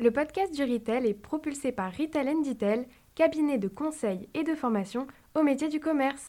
Le 0.00 0.12
podcast 0.12 0.54
du 0.54 0.62
Retail 0.62 1.08
est 1.08 1.14
propulsé 1.14 1.72
par 1.72 1.92
Retail 1.92 2.32
Detail, 2.44 2.86
cabinet 3.16 3.58
de 3.58 3.66
conseil 3.66 4.28
et 4.32 4.44
de 4.44 4.54
formation 4.54 5.08
au 5.34 5.42
métier 5.42 5.68
du 5.68 5.80
commerce. 5.80 6.28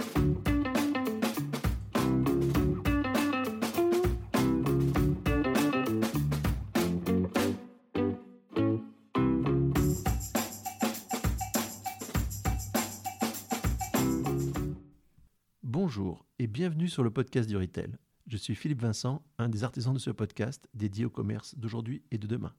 Bonjour 15.61 16.25
et 16.39 16.47
bienvenue 16.47 16.87
sur 16.87 17.03
le 17.03 17.11
podcast 17.11 17.47
du 17.47 17.55
Retail. 17.55 17.91
Je 18.25 18.37
suis 18.37 18.55
Philippe 18.55 18.81
Vincent, 18.81 19.21
un 19.37 19.47
des 19.47 19.63
artisans 19.63 19.93
de 19.93 19.99
ce 19.99 20.09
podcast 20.09 20.67
dédié 20.73 21.05
au 21.05 21.11
commerce 21.11 21.55
d'aujourd'hui 21.55 22.01
et 22.09 22.17
de 22.17 22.25
demain. 22.25 22.55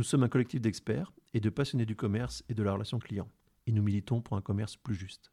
Nous 0.00 0.04
sommes 0.04 0.22
un 0.22 0.30
collectif 0.30 0.62
d'experts 0.62 1.12
et 1.34 1.40
de 1.40 1.50
passionnés 1.50 1.84
du 1.84 1.94
commerce 1.94 2.42
et 2.48 2.54
de 2.54 2.62
la 2.62 2.72
relation 2.72 2.98
client, 2.98 3.28
et 3.66 3.72
nous 3.72 3.82
militons 3.82 4.22
pour 4.22 4.34
un 4.34 4.40
commerce 4.40 4.74
plus 4.74 4.94
juste. 4.94 5.30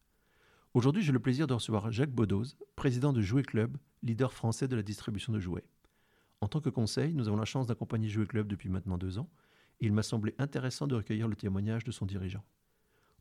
Aujourd'hui, 0.73 1.03
j'ai 1.03 1.13
le 1.13 1.21
plaisir 1.21 1.47
de 1.47 1.53
recevoir 1.53 1.89
Jacques 1.89 2.11
Bodoz, 2.11 2.57
président 2.75 3.13
de 3.13 3.21
Jouet 3.21 3.43
Club, 3.43 3.77
leader 4.03 4.33
français 4.33 4.67
de 4.67 4.75
la 4.75 4.83
distribution 4.83 5.31
de 5.31 5.39
jouets. 5.39 5.63
En 6.41 6.49
tant 6.49 6.59
que 6.59 6.69
conseil, 6.69 7.13
nous 7.13 7.29
avons 7.29 7.37
la 7.37 7.45
chance 7.45 7.65
d'accompagner 7.65 8.09
Jouet 8.09 8.25
Club 8.25 8.49
depuis 8.49 8.67
maintenant 8.67 8.97
deux 8.97 9.19
ans, 9.19 9.29
et 9.79 9.85
il 9.85 9.93
m'a 9.93 10.03
semblé 10.03 10.35
intéressant 10.37 10.85
de 10.85 10.95
recueillir 10.95 11.29
le 11.29 11.37
témoignage 11.37 11.85
de 11.85 11.91
son 11.91 12.05
dirigeant. 12.05 12.43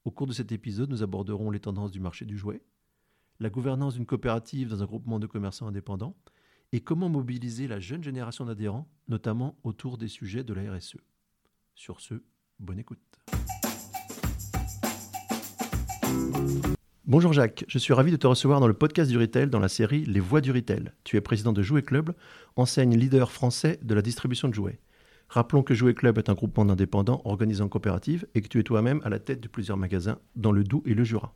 Au 0.05 0.11
cours 0.11 0.27
de 0.27 0.33
cet 0.33 0.51
épisode, 0.51 0.91
nous 0.91 1.05
aborderons 1.05 1.53
les 1.53 1.61
tendances 1.61 1.93
du 1.93 2.01
marché 2.01 2.25
du 2.25 2.37
jouet, 2.37 2.65
la 3.39 3.51
gouvernance 3.51 3.95
d'une 3.95 4.05
coopérative 4.05 4.71
dans 4.71 4.83
un 4.83 4.87
groupement 4.87 5.21
de 5.21 5.29
commerçants 5.29 5.69
indépendants 5.69 6.17
et 6.73 6.81
comment 6.81 7.09
mobiliser 7.09 7.69
la 7.69 7.79
jeune 7.79 8.03
génération 8.03 8.47
d'adhérents, 8.47 8.91
notamment 9.07 9.57
autour 9.63 9.97
des 9.97 10.09
sujets 10.09 10.43
de 10.43 10.53
la 10.53 10.75
RSE. 10.75 10.97
Sur 11.77 12.01
ce, 12.01 12.15
bonne 12.59 12.79
écoute. 12.79 12.99
Bonjour 17.05 17.35
Jacques, 17.35 17.67
je 17.69 17.79
suis 17.79 17.93
ravi 17.93 18.11
de 18.11 18.17
te 18.17 18.27
recevoir 18.27 18.61
dans 18.61 18.67
le 18.67 18.73
podcast 18.73 19.11
du 19.11 19.19
Retail 19.19 19.51
dans 19.51 19.59
la 19.59 19.69
série 19.69 20.07
Les 20.07 20.19
Voix 20.19 20.41
du 20.41 20.53
Retail. 20.53 20.91
Tu 21.05 21.19
es 21.19 21.21
président 21.21 21.53
de 21.53 21.63
Jouet 21.63 21.83
Club, 21.83 22.15
enseigne 22.57 22.97
leader 22.97 23.31
français 23.31 23.79
de 23.83 23.95
la 23.95 24.01
distribution 24.01 24.49
de 24.49 24.55
jouets. 24.55 24.81
Rappelons 25.29 25.63
que 25.63 25.75
Jouet 25.75 25.93
Club 25.93 26.17
est 26.17 26.31
un 26.31 26.35
groupement 26.35 26.65
d'indépendants 26.65 27.21
organisé 27.27 27.63
en 27.63 27.69
coopérative 27.69 28.27
et 28.35 28.41
que 28.41 28.49
tu 28.49 28.59
es 28.59 28.63
toi-même 28.63 29.03
à 29.05 29.11
la 29.11 29.19
tête 29.19 29.43
de 29.43 29.49
plusieurs 29.49 29.77
magasins 29.77 30.19
dans 30.35 30.53
le 30.53 30.65
Doubs 30.65 30.83
et 30.87 30.95
le 30.95 31.05
Jura. 31.05 31.35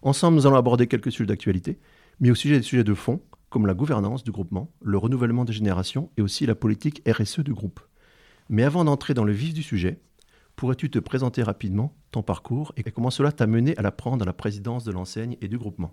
Ensemble, 0.00 0.36
nous 0.36 0.46
allons 0.46 0.56
aborder 0.56 0.86
quelques 0.86 1.12
sujets 1.12 1.26
d'actualité, 1.26 1.78
mais 2.18 2.30
aussi 2.30 2.48
des 2.48 2.62
sujets 2.62 2.82
de 2.82 2.94
fond, 2.94 3.20
comme 3.50 3.66
la 3.66 3.74
gouvernance 3.74 4.24
du 4.24 4.32
groupement, 4.32 4.72
le 4.80 4.96
renouvellement 4.96 5.44
des 5.44 5.52
générations 5.52 6.10
et 6.16 6.22
aussi 6.22 6.46
la 6.46 6.54
politique 6.54 7.02
RSE 7.06 7.40
du 7.40 7.52
groupe. 7.52 7.80
Mais 8.48 8.62
avant 8.62 8.84
d'entrer 8.84 9.14
dans 9.14 9.24
le 9.24 9.32
vif 9.32 9.54
du 9.54 9.62
sujet, 9.62 9.98
pourrais-tu 10.54 10.88
te 10.90 10.98
présenter 10.98 11.42
rapidement 11.42 11.94
ton 12.12 12.22
parcours 12.22 12.72
et 12.76 12.82
comment 12.84 13.10
cela 13.10 13.32
t'a 13.32 13.46
mené 13.46 13.76
à 13.76 13.82
la 13.82 13.90
prendre 13.90 14.22
à 14.22 14.26
la 14.26 14.32
présidence 14.32 14.84
de 14.84 14.92
l'enseigne 14.92 15.36
et 15.40 15.48
du 15.48 15.58
groupement? 15.58 15.92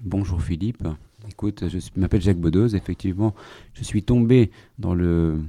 Bonjour 0.00 0.40
Philippe. 0.40 0.86
Écoute, 1.28 1.64
je 1.68 1.78
m'appelle 1.96 2.22
Jacques 2.22 2.40
Bodoz. 2.40 2.74
Effectivement, 2.74 3.34
je 3.74 3.82
suis 3.82 4.02
tombé 4.02 4.50
dans 4.78 4.94
le 4.94 5.40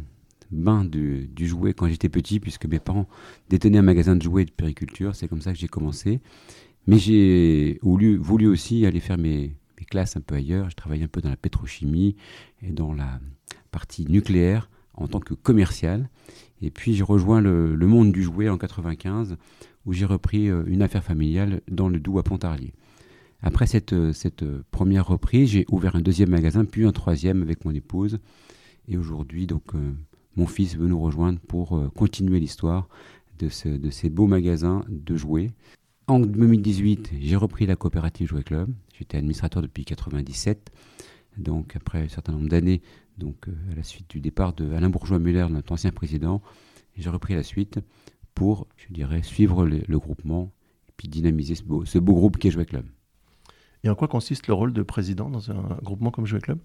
bain 0.51 0.83
du, 0.83 1.27
du 1.27 1.47
jouet 1.47 1.73
quand 1.73 1.87
j'étais 1.87 2.09
petit, 2.09 2.39
puisque 2.39 2.65
mes 2.65 2.79
parents 2.79 3.07
détenaient 3.49 3.79
un 3.79 3.83
magasin 3.83 4.15
de 4.15 4.21
jouets 4.21 4.43
et 4.43 4.45
de 4.45 4.51
périculture. 4.51 5.15
C'est 5.15 5.27
comme 5.27 5.41
ça 5.41 5.53
que 5.53 5.59
j'ai 5.59 5.67
commencé. 5.67 6.21
Mais 6.85 6.97
j'ai 6.97 7.79
voulu, 7.81 8.47
aussi 8.47 8.85
aller 8.85 8.99
faire 8.99 9.17
mes, 9.17 9.55
mes, 9.79 9.85
classes 9.85 10.17
un 10.17 10.21
peu 10.21 10.35
ailleurs. 10.35 10.69
Je 10.69 10.75
travaillais 10.75 11.05
un 11.05 11.07
peu 11.07 11.21
dans 11.21 11.29
la 11.29 11.37
pétrochimie 11.37 12.15
et 12.61 12.71
dans 12.71 12.93
la 12.93 13.19
partie 13.71 14.05
nucléaire 14.05 14.69
en 14.93 15.07
tant 15.07 15.19
que 15.19 15.33
commercial. 15.33 16.09
Et 16.61 16.71
puis 16.71 16.93
j'ai 16.93 17.03
rejoint 17.03 17.41
le, 17.41 17.75
monde 17.75 18.11
du 18.11 18.23
jouet 18.23 18.49
en 18.49 18.57
95 18.57 19.37
où 19.85 19.93
j'ai 19.93 20.05
repris 20.05 20.49
euh, 20.49 20.63
une 20.67 20.81
affaire 20.81 21.03
familiale 21.03 21.61
dans 21.69 21.89
le 21.89 21.99
Doubs 21.99 22.19
à 22.19 22.23
Pontarlier. 22.23 22.73
Après 23.41 23.67
cette, 23.67 24.13
cette 24.13 24.45
première 24.71 25.05
reprise, 25.05 25.49
j'ai 25.49 25.65
ouvert 25.69 25.97
un 25.97 26.01
deuxième 26.01 26.29
magasin, 26.29 26.63
puis 26.63 26.85
un 26.85 26.93
troisième 26.93 27.41
avec 27.41 27.65
mon 27.65 27.71
épouse. 27.71 28.19
Et 28.87 28.97
aujourd'hui, 28.97 29.47
donc, 29.47 29.75
euh, 29.75 29.91
mon 30.35 30.47
fils 30.47 30.75
veut 30.75 30.87
nous 30.87 30.99
rejoindre 30.99 31.39
pour 31.39 31.77
euh, 31.77 31.89
continuer 31.89 32.39
l'histoire 32.39 32.87
de, 33.39 33.49
de, 33.77 33.89
ces 33.89 34.09
beaux 34.09 34.27
magasins 34.27 34.83
de 34.89 35.15
jouets. 35.15 35.51
En 36.07 36.19
2018, 36.19 37.11
j'ai 37.19 37.35
repris 37.35 37.65
la 37.65 37.75
coopérative 37.75 38.27
Jouet 38.27 38.43
Club. 38.43 38.69
J'étais 38.97 39.17
administrateur 39.17 39.61
depuis 39.61 39.85
97. 39.85 40.71
Donc 41.37 41.75
après 41.75 42.03
un 42.03 42.07
certain 42.07 42.33
nombre 42.33 42.49
d'années, 42.49 42.81
donc 43.17 43.47
euh, 43.47 43.51
à 43.71 43.75
la 43.75 43.83
suite 43.83 44.09
du 44.09 44.19
départ 44.19 44.53
de 44.53 44.73
Alain 44.73 44.89
Bourgeois-Muller, 44.89 45.47
notre 45.49 45.71
ancien 45.71 45.91
président, 45.91 46.41
j'ai 46.97 47.09
repris 47.09 47.35
la 47.35 47.43
suite 47.43 47.79
pour, 48.35 48.67
je 48.77 48.93
dirais, 48.93 49.23
suivre 49.23 49.65
le, 49.65 49.81
le 49.87 49.99
groupement 49.99 50.51
et 50.87 50.91
puis 50.97 51.07
dynamiser 51.07 51.55
ce 51.55 51.63
beau, 51.63 51.85
ce 51.85 51.99
beau 51.99 52.13
groupe 52.13 52.37
qui 52.37 52.47
est 52.47 52.51
Jouet 52.51 52.65
Club. 52.65 52.85
Et 53.83 53.89
en 53.89 53.95
quoi 53.95 54.07
consiste 54.07 54.47
le 54.47 54.53
rôle 54.53 54.73
de 54.73 54.81
président 54.83 55.29
dans 55.29 55.51
un 55.51 55.77
groupement 55.83 56.11
comme 56.11 56.25
Jouet 56.25 56.39
Club? 56.39 56.59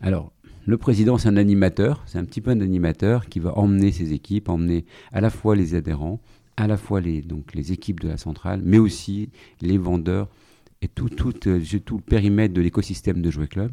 Alors, 0.00 0.32
le 0.66 0.78
président, 0.78 1.18
c'est 1.18 1.28
un 1.28 1.36
animateur, 1.36 2.02
c'est 2.06 2.18
un 2.18 2.24
petit 2.24 2.40
peu 2.40 2.50
un 2.50 2.60
animateur 2.60 3.26
qui 3.26 3.38
va 3.38 3.56
emmener 3.58 3.92
ses 3.92 4.12
équipes, 4.12 4.48
emmener 4.48 4.86
à 5.12 5.20
la 5.20 5.30
fois 5.30 5.56
les 5.56 5.74
adhérents, 5.74 6.20
à 6.56 6.66
la 6.66 6.76
fois 6.76 7.00
les, 7.00 7.20
donc, 7.20 7.54
les 7.54 7.72
équipes 7.72 8.00
de 8.00 8.08
la 8.08 8.16
centrale, 8.16 8.60
mais 8.64 8.78
aussi 8.78 9.30
les 9.60 9.76
vendeurs 9.76 10.28
et 10.82 10.88
tout, 10.88 11.08
tout, 11.08 11.48
euh, 11.48 11.60
tout 11.84 11.96
le 11.96 12.02
périmètre 12.02 12.54
de 12.54 12.60
l'écosystème 12.60 13.20
de 13.22 13.30
Jouet 13.30 13.46
Club. 13.46 13.72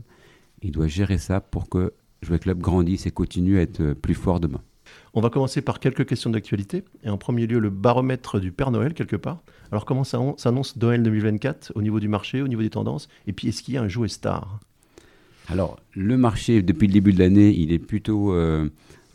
Il 0.61 0.71
doit 0.71 0.87
gérer 0.87 1.17
ça 1.17 1.41
pour 1.41 1.69
que 1.69 1.93
Jouet 2.21 2.39
Club 2.39 2.59
grandisse 2.59 3.05
et 3.05 3.11
continue 3.11 3.57
à 3.57 3.61
être 3.61 3.93
plus 3.93 4.13
fort 4.13 4.39
demain. 4.39 4.61
On 5.13 5.21
va 5.21 5.29
commencer 5.29 5.61
par 5.61 5.79
quelques 5.79 6.05
questions 6.05 6.29
d'actualité. 6.29 6.83
Et 7.03 7.09
en 7.09 7.17
premier 7.17 7.47
lieu, 7.47 7.59
le 7.59 7.69
baromètre 7.69 8.39
du 8.39 8.51
Père 8.51 8.71
Noël, 8.71 8.93
quelque 8.93 9.15
part. 9.15 9.41
Alors, 9.71 9.85
comment 9.85 10.03
ça 10.03 10.19
s'annonce 10.37 10.75
Noël 10.77 11.03
2024 11.03 11.73
au 11.75 11.81
niveau 11.81 11.99
du 11.99 12.07
marché, 12.07 12.41
au 12.41 12.47
niveau 12.47 12.61
des 12.61 12.69
tendances? 12.69 13.07
Et 13.27 13.33
puis, 13.33 13.47
est-ce 13.47 13.63
qu'il 13.63 13.73
y 13.73 13.77
a 13.77 13.81
un 13.81 13.87
jouet 13.87 14.07
star? 14.07 14.59
Alors, 15.47 15.79
le 15.93 16.17
marché, 16.17 16.61
depuis 16.61 16.87
le 16.87 16.93
début 16.93 17.13
de 17.13 17.19
l'année, 17.19 17.49
il 17.49 17.71
est 17.71 17.79
plutôt, 17.79 18.33
euh, 18.33 18.69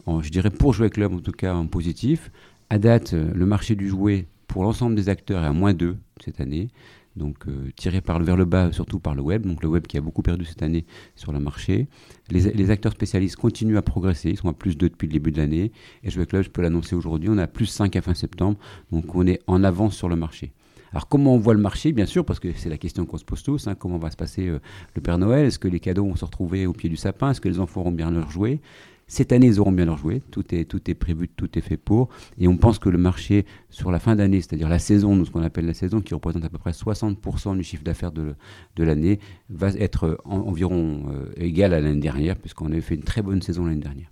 en, 0.06 0.22
je 0.22 0.30
dirais, 0.30 0.50
pour 0.50 0.74
Jouet 0.74 0.90
Club, 0.90 1.14
en 1.14 1.20
tout 1.20 1.32
cas, 1.32 1.54
en 1.54 1.66
positif. 1.66 2.30
À 2.68 2.78
date, 2.78 3.12
le 3.12 3.46
marché 3.46 3.74
du 3.74 3.88
jouet, 3.88 4.26
pour 4.48 4.64
l'ensemble 4.64 4.96
des 4.96 5.08
acteurs, 5.08 5.44
est 5.44 5.46
à 5.46 5.52
moins 5.52 5.72
2 5.72 5.96
cette 6.22 6.40
année 6.40 6.68
donc 7.16 7.48
euh, 7.48 7.70
tiré 7.76 8.00
par 8.00 8.18
le, 8.18 8.24
vers 8.24 8.36
le 8.36 8.44
bas, 8.44 8.72
surtout 8.72 8.98
par 8.98 9.14
le 9.14 9.22
web, 9.22 9.46
donc 9.46 9.62
le 9.62 9.68
web 9.68 9.86
qui 9.86 9.96
a 9.96 10.00
beaucoup 10.00 10.22
perdu 10.22 10.44
cette 10.44 10.62
année 10.62 10.84
sur 11.14 11.32
le 11.32 11.40
marché. 11.40 11.88
Les, 12.30 12.52
les 12.52 12.70
acteurs 12.70 12.92
spécialistes 12.92 13.36
continuent 13.36 13.76
à 13.76 13.82
progresser, 13.82 14.30
ils 14.30 14.36
sont 14.36 14.48
à 14.48 14.52
plus 14.52 14.76
2 14.76 14.90
depuis 14.90 15.06
le 15.06 15.12
début 15.12 15.32
de 15.32 15.38
l'année, 15.38 15.72
et 16.02 16.10
Jouet 16.10 16.26
Club, 16.26 16.42
je 16.42 16.50
peux 16.50 16.62
l'annoncer 16.62 16.94
aujourd'hui, 16.94 17.28
on 17.30 17.38
a 17.38 17.46
plus 17.46 17.66
5 17.66 17.96
à 17.96 18.02
fin 18.02 18.14
septembre, 18.14 18.58
donc 18.92 19.14
on 19.14 19.26
est 19.26 19.40
en 19.46 19.64
avance 19.64 19.96
sur 19.96 20.08
le 20.08 20.16
marché. 20.16 20.52
Alors 20.92 21.08
comment 21.08 21.34
on 21.34 21.38
voit 21.38 21.54
le 21.54 21.60
marché? 21.60 21.92
Bien 21.92 22.06
sûr, 22.06 22.24
parce 22.24 22.40
que 22.40 22.48
c'est 22.56 22.70
la 22.70 22.78
question 22.78 23.04
qu'on 23.06 23.18
se 23.18 23.24
pose 23.24 23.42
tous, 23.42 23.66
hein, 23.66 23.74
comment 23.74 23.98
va 23.98 24.10
se 24.10 24.16
passer 24.16 24.48
euh, 24.48 24.60
le 24.94 25.02
Père 25.02 25.18
Noël? 25.18 25.46
Est-ce 25.46 25.58
que 25.58 25.68
les 25.68 25.80
cadeaux 25.80 26.06
vont 26.06 26.16
se 26.16 26.24
retrouver 26.24 26.66
au 26.66 26.72
pied 26.72 26.88
du 26.88 26.96
sapin? 26.96 27.30
Est-ce 27.30 27.40
que 27.40 27.48
les 27.48 27.60
enfants 27.60 27.80
auront 27.80 27.92
bien 27.92 28.10
leur 28.10 28.30
jouet? 28.30 28.60
Cette 29.08 29.30
année, 29.30 29.46
ils 29.46 29.60
auront 29.60 29.70
bien 29.70 29.84
leur 29.84 29.98
jouet. 29.98 30.20
Tout 30.32 30.52
est, 30.52 30.64
tout 30.64 30.90
est 30.90 30.94
prévu, 30.94 31.28
tout 31.28 31.56
est 31.56 31.62
fait 31.62 31.76
pour. 31.76 32.08
Et 32.38 32.48
on 32.48 32.56
pense 32.56 32.80
que 32.80 32.88
le 32.88 32.98
marché, 32.98 33.46
sur 33.70 33.92
la 33.92 34.00
fin 34.00 34.16
d'année, 34.16 34.40
c'est-à-dire 34.40 34.68
la 34.68 34.80
saison, 34.80 35.24
ce 35.24 35.30
qu'on 35.30 35.42
appelle 35.42 35.66
la 35.66 35.74
saison, 35.74 36.00
qui 36.00 36.12
représente 36.12 36.44
à 36.44 36.48
peu 36.48 36.58
près 36.58 36.72
60% 36.72 37.56
du 37.56 37.62
chiffre 37.62 37.84
d'affaires 37.84 38.10
de, 38.10 38.34
de 38.74 38.84
l'année, 38.84 39.20
va 39.48 39.68
être 39.68 40.18
en, 40.24 40.38
environ 40.38 41.04
euh, 41.10 41.30
égal 41.36 41.72
à 41.72 41.80
l'année 41.80 42.00
dernière, 42.00 42.36
puisqu'on 42.36 42.66
avait 42.66 42.80
fait 42.80 42.96
une 42.96 43.04
très 43.04 43.22
bonne 43.22 43.42
saison 43.42 43.64
l'année 43.64 43.80
dernière. 43.80 44.10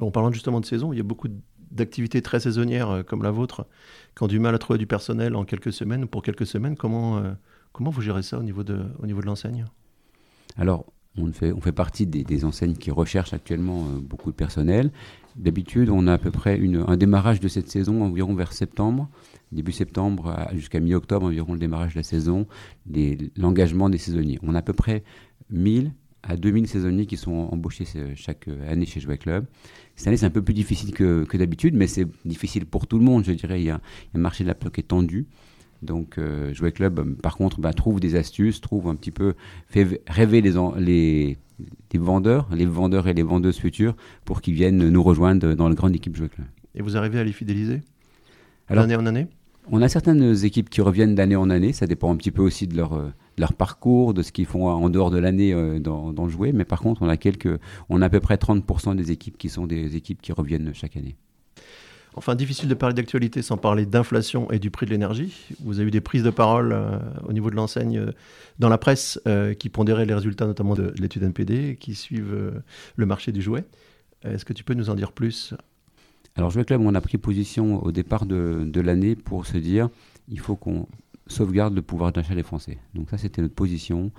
En 0.00 0.12
parlant 0.12 0.30
justement 0.30 0.60
de 0.60 0.66
saison, 0.66 0.92
il 0.92 0.96
y 0.96 1.00
a 1.00 1.04
beaucoup 1.04 1.28
d'activités 1.72 2.22
très 2.22 2.38
saisonnières 2.38 2.90
euh, 2.90 3.02
comme 3.02 3.24
la 3.24 3.32
vôtre 3.32 3.66
qui 4.16 4.22
ont 4.22 4.28
du 4.28 4.38
mal 4.38 4.54
à 4.54 4.58
trouver 4.58 4.78
du 4.78 4.86
personnel 4.86 5.34
en 5.34 5.44
quelques 5.44 5.72
semaines 5.72 6.04
ou 6.04 6.06
pour 6.06 6.22
quelques 6.22 6.46
semaines. 6.46 6.76
Comment, 6.76 7.18
euh, 7.18 7.32
comment 7.72 7.90
vous 7.90 8.02
gérez 8.02 8.22
ça 8.22 8.38
au 8.38 8.42
niveau 8.44 8.62
de, 8.62 8.84
au 9.00 9.06
niveau 9.06 9.20
de 9.20 9.26
l'enseigne? 9.26 9.64
Alors, 10.56 10.86
on 11.16 11.32
fait, 11.32 11.52
on 11.52 11.60
fait 11.60 11.72
partie 11.72 12.06
des, 12.06 12.44
enseignes 12.44 12.74
qui 12.74 12.90
recherchent 12.90 13.32
actuellement 13.32 13.86
euh, 13.86 14.00
beaucoup 14.00 14.30
de 14.30 14.36
personnel. 14.36 14.90
D'habitude, 15.36 15.90
on 15.90 16.06
a 16.06 16.14
à 16.14 16.18
peu 16.18 16.30
près 16.30 16.56
une, 16.58 16.84
un 16.86 16.96
démarrage 16.96 17.40
de 17.40 17.48
cette 17.48 17.68
saison 17.68 18.02
environ 18.02 18.34
vers 18.34 18.52
septembre, 18.52 19.08
début 19.52 19.72
septembre 19.72 20.36
jusqu'à 20.54 20.80
mi-octobre 20.80 21.26
environ 21.26 21.52
le 21.52 21.58
démarrage 21.58 21.94
de 21.94 21.98
la 21.98 22.02
saison, 22.02 22.46
l'engagement 23.36 23.88
des 23.88 23.98
saisonniers. 23.98 24.38
On 24.42 24.54
a 24.54 24.58
à 24.58 24.62
peu 24.62 24.72
près 24.72 25.04
1000 25.50 25.92
à 26.22 26.36
2000 26.36 26.66
saisonniers 26.66 27.06
qui 27.06 27.16
sont 27.16 27.48
embauchés 27.50 27.84
chaque 28.14 28.48
année 28.68 28.86
chez 28.86 29.00
Jouet 29.00 29.18
Club. 29.18 29.46
Cette 29.96 30.08
année, 30.08 30.16
c'est 30.16 30.26
un 30.26 30.30
peu 30.30 30.42
plus 30.42 30.54
difficile 30.54 30.92
que, 30.92 31.36
d'habitude, 31.36 31.74
mais 31.74 31.86
c'est 31.86 32.06
difficile 32.24 32.66
pour 32.66 32.86
tout 32.86 32.98
le 32.98 33.04
monde, 33.04 33.24
je 33.24 33.32
dirais. 33.32 33.60
Il 33.60 33.64
y 33.64 33.70
a, 33.70 33.80
un 34.14 34.18
marché 34.18 34.44
de 34.44 34.48
la 34.48 34.54
plaque 34.54 34.74
qui 34.74 34.80
est 34.80 34.84
tendu. 34.84 35.26
Donc, 35.82 36.18
euh, 36.18 36.52
Jouet 36.52 36.72
Club, 36.72 37.16
par 37.20 37.36
contre, 37.36 37.60
bah, 37.60 37.72
trouve 37.72 38.00
des 38.00 38.16
astuces, 38.16 38.60
trouve 38.60 38.88
un 38.88 38.94
petit 38.94 39.10
peu, 39.10 39.34
fait 39.66 40.02
rêver 40.06 40.40
les, 40.40 40.52
les, 40.78 41.38
les, 41.92 41.98
vendeurs, 41.98 42.48
les 42.54 42.66
vendeurs 42.66 43.08
et 43.08 43.14
les 43.14 43.22
vendeuses 43.22 43.58
futures 43.58 43.96
pour 44.24 44.40
qu'ils 44.40 44.54
viennent 44.54 44.88
nous 44.88 45.02
rejoindre 45.02 45.54
dans 45.54 45.68
la 45.68 45.74
grande 45.74 45.94
équipe 45.94 46.16
Jouet 46.16 46.28
Club. 46.28 46.46
Et 46.74 46.82
vous 46.82 46.96
arrivez 46.96 47.18
à 47.18 47.24
les 47.24 47.32
fidéliser 47.32 47.80
D'année 48.68 48.94
en 48.94 49.06
année? 49.06 49.26
On 49.72 49.82
a 49.82 49.88
certaines 49.88 50.44
équipes 50.44 50.70
qui 50.70 50.80
reviennent 50.80 51.14
d'année 51.14 51.36
en 51.36 51.50
année, 51.50 51.72
ça 51.72 51.86
dépend 51.86 52.12
un 52.12 52.16
petit 52.16 52.30
peu 52.30 52.42
aussi 52.42 52.66
de 52.66 52.76
leur, 52.76 53.12
de 53.40 53.40
leur 53.40 53.52
parcours, 53.52 54.14
de 54.14 54.22
ce 54.22 54.32
qu'ils 54.32 54.46
font 54.46 54.68
en 54.68 54.88
dehors 54.90 55.10
de 55.10 55.18
l'année 55.18 55.52
euh, 55.52 55.78
dans, 55.78 56.12
dans, 56.12 56.24
le 56.24 56.30
jouet, 56.30 56.52
mais 56.52 56.64
par 56.64 56.80
contre, 56.80 57.02
on 57.02 57.08
a, 57.08 57.16
quelques, 57.16 57.58
on 57.88 58.02
a 58.02 58.06
à 58.06 58.08
peu 58.08 58.20
près 58.20 58.36
30% 58.36 58.96
des 58.96 59.10
équipes 59.10 59.38
qui 59.38 59.48
sont 59.48 59.66
des 59.66 59.96
équipes 59.96 60.20
qui 60.22 60.32
reviennent 60.32 60.72
chaque 60.74 60.96
année. 60.96 61.16
Enfin, 62.14 62.34
difficile 62.34 62.68
de 62.68 62.74
parler 62.74 62.94
d'actualité 62.94 63.40
sans 63.40 63.56
parler 63.56 63.86
d'inflation 63.86 64.50
et 64.50 64.58
du 64.58 64.70
prix 64.70 64.86
de 64.86 64.90
l'énergie. 64.90 65.32
Vous 65.62 65.78
avez 65.78 65.88
eu 65.88 65.90
des 65.92 66.00
prises 66.00 66.24
de 66.24 66.30
parole 66.30 66.72
euh, 66.72 66.98
au 67.24 67.32
niveau 67.32 67.50
de 67.50 67.54
l'enseigne 67.54 67.98
euh, 67.98 68.12
dans 68.58 68.68
la 68.68 68.78
presse 68.78 69.20
euh, 69.28 69.54
qui 69.54 69.68
pondéraient 69.68 70.06
les 70.06 70.14
résultats 70.14 70.46
notamment 70.46 70.74
de, 70.74 70.92
l'étude 70.98 71.22
NPD, 71.22 71.76
qui 71.78 71.94
suivent 71.94 72.62
le 72.96 73.06
marché 73.06 73.30
du 73.30 73.40
jouet. 73.40 73.64
Est-ce 74.24 74.44
que 74.44 74.52
tu 74.52 74.64
peux 74.64 74.74
nous 74.74 74.90
en 74.90 74.94
dire 74.94 75.12
plus? 75.12 75.54
Alors, 76.36 76.50
Jouet 76.50 76.64
Club, 76.64 76.80
on 76.80 76.94
a 76.94 77.00
pris 77.00 77.16
position 77.16 77.82
au 77.82 77.92
départ 77.92 78.26
de, 78.26 78.62
de 78.64 78.80
l'année 78.80 79.16
pour 79.16 79.46
se 79.46 79.56
dire 79.56 79.88
il 80.28 80.40
faut 80.40 80.56
qu'on 80.56 80.86
sauvegarde 81.26 81.74
le 81.74 81.82
pouvoir 81.82 82.12
d'achat 82.12 82.34
des 82.34 82.42
Français. 82.42 82.78
Donc 82.94 83.10
ça, 83.10 83.18
c'était 83.18 83.40
notre 83.40 83.54
position 83.54 84.10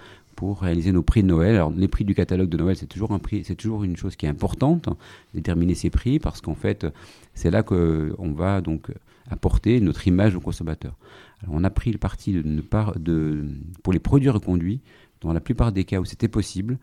pour 0.41 0.61
réaliser 0.61 0.91
nos 0.91 1.03
prix 1.03 1.21
de 1.21 1.27
Noël. 1.27 1.53
Alors 1.53 1.69
les 1.69 1.87
prix 1.87 2.03
du 2.03 2.15
catalogue 2.15 2.49
de 2.49 2.57
Noël, 2.57 2.75
c'est 2.75 2.87
toujours 2.87 3.11
un 3.11 3.19
prix, 3.19 3.43
c'est 3.45 3.53
toujours 3.53 3.83
une 3.83 3.95
chose 3.95 4.15
qui 4.15 4.25
est 4.25 4.29
importante, 4.29 4.89
déterminer 5.35 5.75
ces 5.75 5.91
prix, 5.91 6.17
parce 6.17 6.41
qu'en 6.41 6.55
fait, 6.55 6.87
c'est 7.35 7.51
là 7.51 7.61
qu'on 7.61 8.31
va 8.31 8.59
donc 8.61 8.87
apporter 9.29 9.79
notre 9.81 10.07
image 10.07 10.35
aux 10.35 10.39
consommateurs. 10.39 10.97
Alors 11.43 11.53
on 11.53 11.63
a 11.63 11.69
pris 11.69 11.91
le 11.91 11.99
parti 11.99 12.33
de 12.33 12.41
ne 12.41 12.61
pas, 12.61 12.91
de, 12.99 13.45
pour 13.83 13.93
les 13.93 13.99
produits 13.99 14.31
reconduits, 14.31 14.81
dans 15.21 15.31
la 15.31 15.41
plupart 15.41 15.71
des 15.71 15.83
cas 15.83 15.99
où 15.99 16.05
c'était 16.05 16.27
possible, 16.27 16.79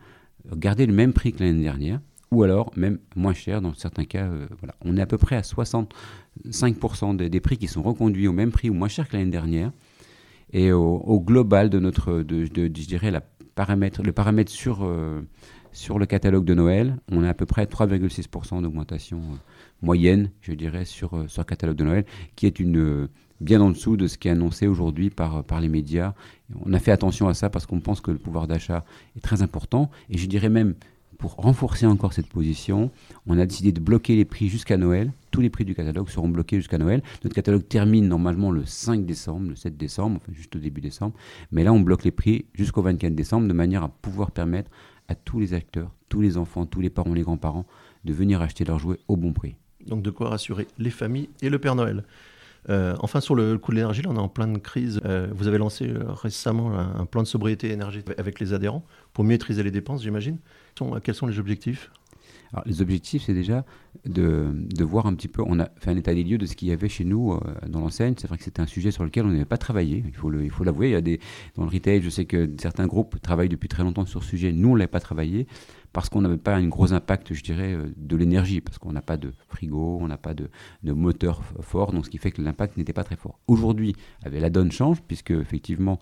garder 0.55 0.85
le 0.85 0.93
même 0.93 1.11
prix 1.11 1.33
que 1.33 1.43
l'année 1.43 1.61
dernière, 1.61 1.99
ou 2.31 2.43
alors 2.43 2.71
même 2.77 2.97
moins 3.17 3.33
cher 3.33 3.61
dans 3.61 3.73
certains 3.73 4.05
cas. 4.05 4.27
Euh, 4.27 4.47
voilà. 4.61 4.73
On 4.85 4.95
est 4.95 5.01
à 5.01 5.05
peu 5.05 5.17
près 5.17 5.35
à 5.35 5.41
65% 5.41 7.17
des, 7.17 7.29
des, 7.29 7.41
prix 7.41 7.57
qui 7.57 7.67
sont 7.67 7.83
reconduits 7.83 8.29
au 8.29 8.33
même 8.33 8.51
prix 8.51 8.69
ou 8.69 8.73
moins 8.73 8.87
cher 8.87 9.09
que 9.09 9.17
l'année 9.17 9.31
dernière. 9.31 9.73
Et 10.51 10.71
au, 10.71 11.19
global 11.19 11.69
de 11.69 11.79
notre, 11.79 12.23
de, 12.23 12.45
je 12.45 12.87
dirais, 12.87 13.11
la 13.11 13.21
le 14.03 14.11
paramètre 14.11 14.51
sur, 14.51 14.79
euh, 14.83 15.21
sur 15.71 15.99
le 15.99 16.05
catalogue 16.05 16.45
de 16.45 16.53
Noël, 16.53 16.97
on 17.11 17.23
a 17.23 17.29
à 17.29 17.33
peu 17.33 17.45
près 17.45 17.65
3,6% 17.65 18.61
d'augmentation 18.61 19.17
euh, 19.17 19.35
moyenne, 19.81 20.31
je 20.41 20.53
dirais, 20.53 20.85
sur, 20.85 21.15
euh, 21.15 21.27
sur 21.27 21.41
le 21.41 21.45
catalogue 21.45 21.75
de 21.75 21.83
Noël, 21.83 22.05
qui 22.35 22.45
est 22.45 22.61
bien 23.41 23.61
en 23.61 23.69
dessous 23.69 23.97
de 23.97 24.07
ce 24.07 24.17
qui 24.17 24.27
est 24.27 24.31
annoncé 24.31 24.67
aujourd'hui 24.67 25.09
par, 25.09 25.43
par 25.43 25.61
les 25.61 25.69
médias. 25.69 26.13
On 26.65 26.73
a 26.73 26.79
fait 26.79 26.91
attention 26.91 27.27
à 27.27 27.33
ça 27.33 27.49
parce 27.49 27.65
qu'on 27.65 27.79
pense 27.79 28.01
que 28.01 28.11
le 28.11 28.17
pouvoir 28.17 28.47
d'achat 28.47 28.85
est 29.15 29.21
très 29.21 29.41
important. 29.41 29.89
Et 30.09 30.17
je 30.17 30.27
dirais 30.27 30.49
même 30.49 30.75
pour 31.19 31.35
renforcer 31.35 31.85
encore 31.85 32.13
cette 32.13 32.27
position, 32.27 32.91
on 33.27 33.37
a 33.37 33.45
décidé 33.45 33.73
de 33.73 33.81
bloquer 33.81 34.15
les 34.15 34.23
prix 34.23 34.47
jusqu'à 34.47 34.77
Noël. 34.77 35.11
Tous 35.31 35.41
les 35.41 35.49
prix 35.49 35.65
du 35.65 35.75
catalogue 35.75 36.07
seront 36.09 36.29
bloqués 36.29 36.55
jusqu'à 36.55 36.77
Noël. 36.77 37.03
Notre 37.25 37.35
catalogue 37.35 37.67
termine 37.67 38.07
normalement 38.07 38.51
le 38.51 38.65
5 38.65 39.05
décembre, 39.05 39.49
le 39.49 39.55
7 39.57 39.77
décembre, 39.77 40.21
enfin 40.23 40.31
juste 40.33 40.55
au 40.55 40.59
début 40.59 40.79
décembre. 40.79 41.13
Mais 41.51 41.65
là, 41.65 41.73
on 41.73 41.81
bloque 41.81 42.05
les 42.05 42.11
prix 42.11 42.45
jusqu'au 42.53 42.81
24 42.81 43.13
décembre 43.13 43.49
de 43.49 43.53
manière 43.53 43.83
à 43.83 43.89
pouvoir 43.89 44.31
permettre 44.31 44.71
à 45.09 45.15
tous 45.15 45.41
les 45.41 45.53
acteurs, 45.53 45.91
tous 46.07 46.21
les 46.21 46.37
enfants, 46.37 46.65
tous 46.65 46.79
les 46.79 46.89
parents, 46.89 47.13
les 47.13 47.23
grands-parents, 47.23 47.65
de 48.05 48.13
venir 48.13 48.41
acheter 48.41 48.63
leurs 48.63 48.79
jouets 48.79 48.99
au 49.09 49.17
bon 49.17 49.33
prix. 49.33 49.55
Donc 49.85 50.01
de 50.01 50.11
quoi 50.11 50.29
rassurer 50.29 50.67
les 50.77 50.89
familles 50.89 51.29
et 51.41 51.49
le 51.49 51.59
Père 51.59 51.75
Noël. 51.75 52.05
Euh, 52.69 52.95
enfin, 52.99 53.21
sur 53.21 53.35
le 53.35 53.57
coût 53.57 53.71
de 53.71 53.77
l'énergie, 53.77 54.01
on 54.07 54.15
est 54.15 54.19
en 54.19 54.27
pleine 54.27 54.59
crise. 54.59 55.01
Euh, 55.05 55.27
vous 55.33 55.47
avez 55.47 55.57
lancé 55.57 55.87
euh, 55.87 56.11
récemment 56.11 56.77
un, 56.77 57.05
plan 57.05 57.23
de 57.23 57.27
sobriété 57.27 57.71
énergétique 57.71 58.13
avec 58.17 58.39
les 58.39 58.53
adhérents 58.53 58.85
pour 59.13 59.23
maîtriser 59.23 59.63
les 59.63 59.71
dépenses, 59.71 60.03
j'imagine. 60.03 60.37
Quels 61.03 61.15
sont 61.15 61.27
les 61.27 61.39
objectifs? 61.39 61.91
Les 62.65 62.81
objectifs, 62.81 63.23
c'est 63.25 63.33
déjà 63.33 63.63
de, 64.05 64.51
voir 64.79 65.05
un 65.05 65.13
petit 65.13 65.27
peu. 65.27 65.43
On 65.45 65.59
a 65.59 65.69
fait 65.79 65.91
un 65.91 65.97
état 65.97 66.15
des 66.15 66.23
lieux 66.23 66.39
de 66.39 66.47
ce 66.47 66.55
qu'il 66.55 66.67
y 66.67 66.71
avait 66.71 66.89
chez 66.89 67.05
nous 67.05 67.39
dans 67.67 67.79
l'enseigne. 67.79 68.15
C'est 68.17 68.27
vrai 68.27 68.37
que 68.37 68.43
c'était 68.43 68.61
un 68.61 68.65
sujet 68.65 68.89
sur 68.89 69.03
lequel 69.03 69.25
on 69.25 69.29
n'avait 69.29 69.45
pas 69.45 69.57
travaillé. 69.57 70.03
Il 70.07 70.13
faut, 70.15 70.63
l'avouer. 70.63 70.99
Dans 71.55 71.63
le 71.63 71.69
retail, 71.69 72.01
je 72.01 72.09
sais 72.09 72.25
que 72.25 72.49
certains 72.59 72.87
groupes 72.87 73.21
travaillent 73.21 73.49
depuis 73.49 73.67
très 73.67 73.83
longtemps 73.83 74.05
sur 74.05 74.23
ce 74.23 74.29
sujet. 74.29 74.51
Nous, 74.51 74.69
on 74.69 74.73
ne 74.73 74.79
l'avait 74.79 74.87
pas 74.87 74.99
travaillé 74.99 75.47
parce 75.93 76.09
qu'on 76.09 76.21
n'avait 76.21 76.37
pas 76.37 76.55
un 76.55 76.67
gros 76.67 76.93
impact, 76.93 77.33
je 77.33 77.43
dirais, 77.43 77.73
euh, 77.73 77.91
de 77.97 78.15
l'énergie, 78.15 78.61
parce 78.61 78.77
qu'on 78.77 78.91
n'a 78.91 79.01
pas 79.01 79.17
de 79.17 79.31
frigo, 79.47 79.97
on 80.01 80.07
n'a 80.07 80.17
pas 80.17 80.33
de, 80.33 80.49
moteur 80.83 81.41
fort, 81.61 81.91
donc 81.91 82.05
ce 82.05 82.09
qui 82.09 82.17
fait 82.17 82.31
que 82.31 82.41
l'impact 82.41 82.77
n'était 82.77 82.93
pas 82.93 83.03
très 83.03 83.15
fort. 83.15 83.39
Aujourd'hui, 83.47 83.95
la 84.25 84.49
donne 84.49 84.71
change, 84.71 85.01
puisque 85.01 85.31
effectivement, 85.31 85.99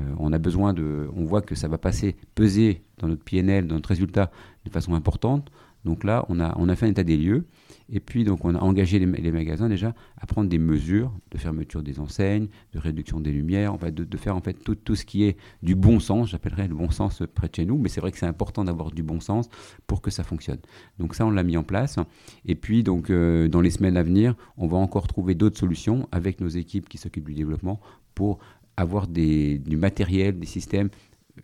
euh, 0.00 0.14
on 0.18 0.32
a 0.32 0.38
besoin 0.38 0.72
de, 0.72 1.08
on 1.14 1.24
voit 1.24 1.42
que 1.42 1.54
ça 1.54 1.68
va 1.68 1.78
passer, 1.78 2.16
peser 2.34 2.82
dans 2.98 3.08
notre 3.08 3.22
PNL, 3.22 3.66
dans 3.66 3.76
notre 3.76 3.88
résultat 3.88 4.30
de 4.64 4.70
façon 4.70 4.94
importante. 4.94 5.50
Donc 5.88 6.04
là, 6.04 6.26
on 6.28 6.38
a, 6.38 6.54
on 6.58 6.68
a 6.68 6.76
fait 6.76 6.84
un 6.84 6.90
état 6.90 7.02
des 7.02 7.16
lieux. 7.16 7.46
Et 7.88 7.98
puis, 7.98 8.22
donc, 8.22 8.44
on 8.44 8.54
a 8.54 8.58
engagé 8.58 8.98
les, 8.98 9.06
magasins 9.06 9.70
déjà 9.70 9.94
à 10.18 10.26
prendre 10.26 10.50
des 10.50 10.58
mesures 10.58 11.10
de 11.30 11.38
fermeture 11.38 11.82
des 11.82 11.98
enseignes, 11.98 12.48
de 12.74 12.78
réduction 12.78 13.20
des 13.20 13.32
lumières, 13.32 13.72
en 13.72 13.78
fait, 13.78 13.94
de, 13.94 14.16
faire 14.18 14.36
en 14.36 14.42
fait 14.42 14.52
tout, 14.52 14.74
tout, 14.74 14.94
ce 14.94 15.06
qui 15.06 15.24
est 15.24 15.38
du 15.62 15.74
bon 15.74 15.98
sens, 15.98 16.28
j'appellerais 16.28 16.68
le 16.68 16.74
bon 16.74 16.90
sens 16.90 17.22
près 17.34 17.48
de 17.48 17.54
chez 17.54 17.64
nous. 17.64 17.78
Mais 17.78 17.88
c'est 17.88 18.02
vrai 18.02 18.12
que 18.12 18.18
c'est 18.18 18.26
important 18.26 18.64
d'avoir 18.64 18.90
du 18.90 19.02
bon 19.02 19.18
sens 19.18 19.48
pour 19.86 20.02
que 20.02 20.10
ça 20.10 20.24
fonctionne. 20.24 20.58
Donc 20.98 21.14
ça, 21.14 21.24
on 21.24 21.30
l'a 21.30 21.42
mis 21.42 21.56
en 21.56 21.62
place. 21.62 21.96
Et 22.44 22.54
puis, 22.54 22.82
donc, 22.82 23.08
euh, 23.08 23.48
dans 23.48 23.62
les 23.62 23.70
semaines 23.70 23.96
à 23.96 24.02
venir, 24.02 24.34
on 24.58 24.66
va 24.66 24.76
encore 24.76 25.06
trouver 25.08 25.34
d'autres 25.34 25.58
solutions 25.58 26.06
avec 26.12 26.42
nos 26.42 26.48
équipes 26.48 26.86
qui 26.86 26.98
s'occupent 26.98 27.28
du 27.28 27.34
développement 27.34 27.80
pour 28.14 28.40
avoir 28.76 29.06
des, 29.06 29.58
du 29.58 29.78
matériel, 29.78 30.38
des 30.38 30.46
systèmes 30.46 30.90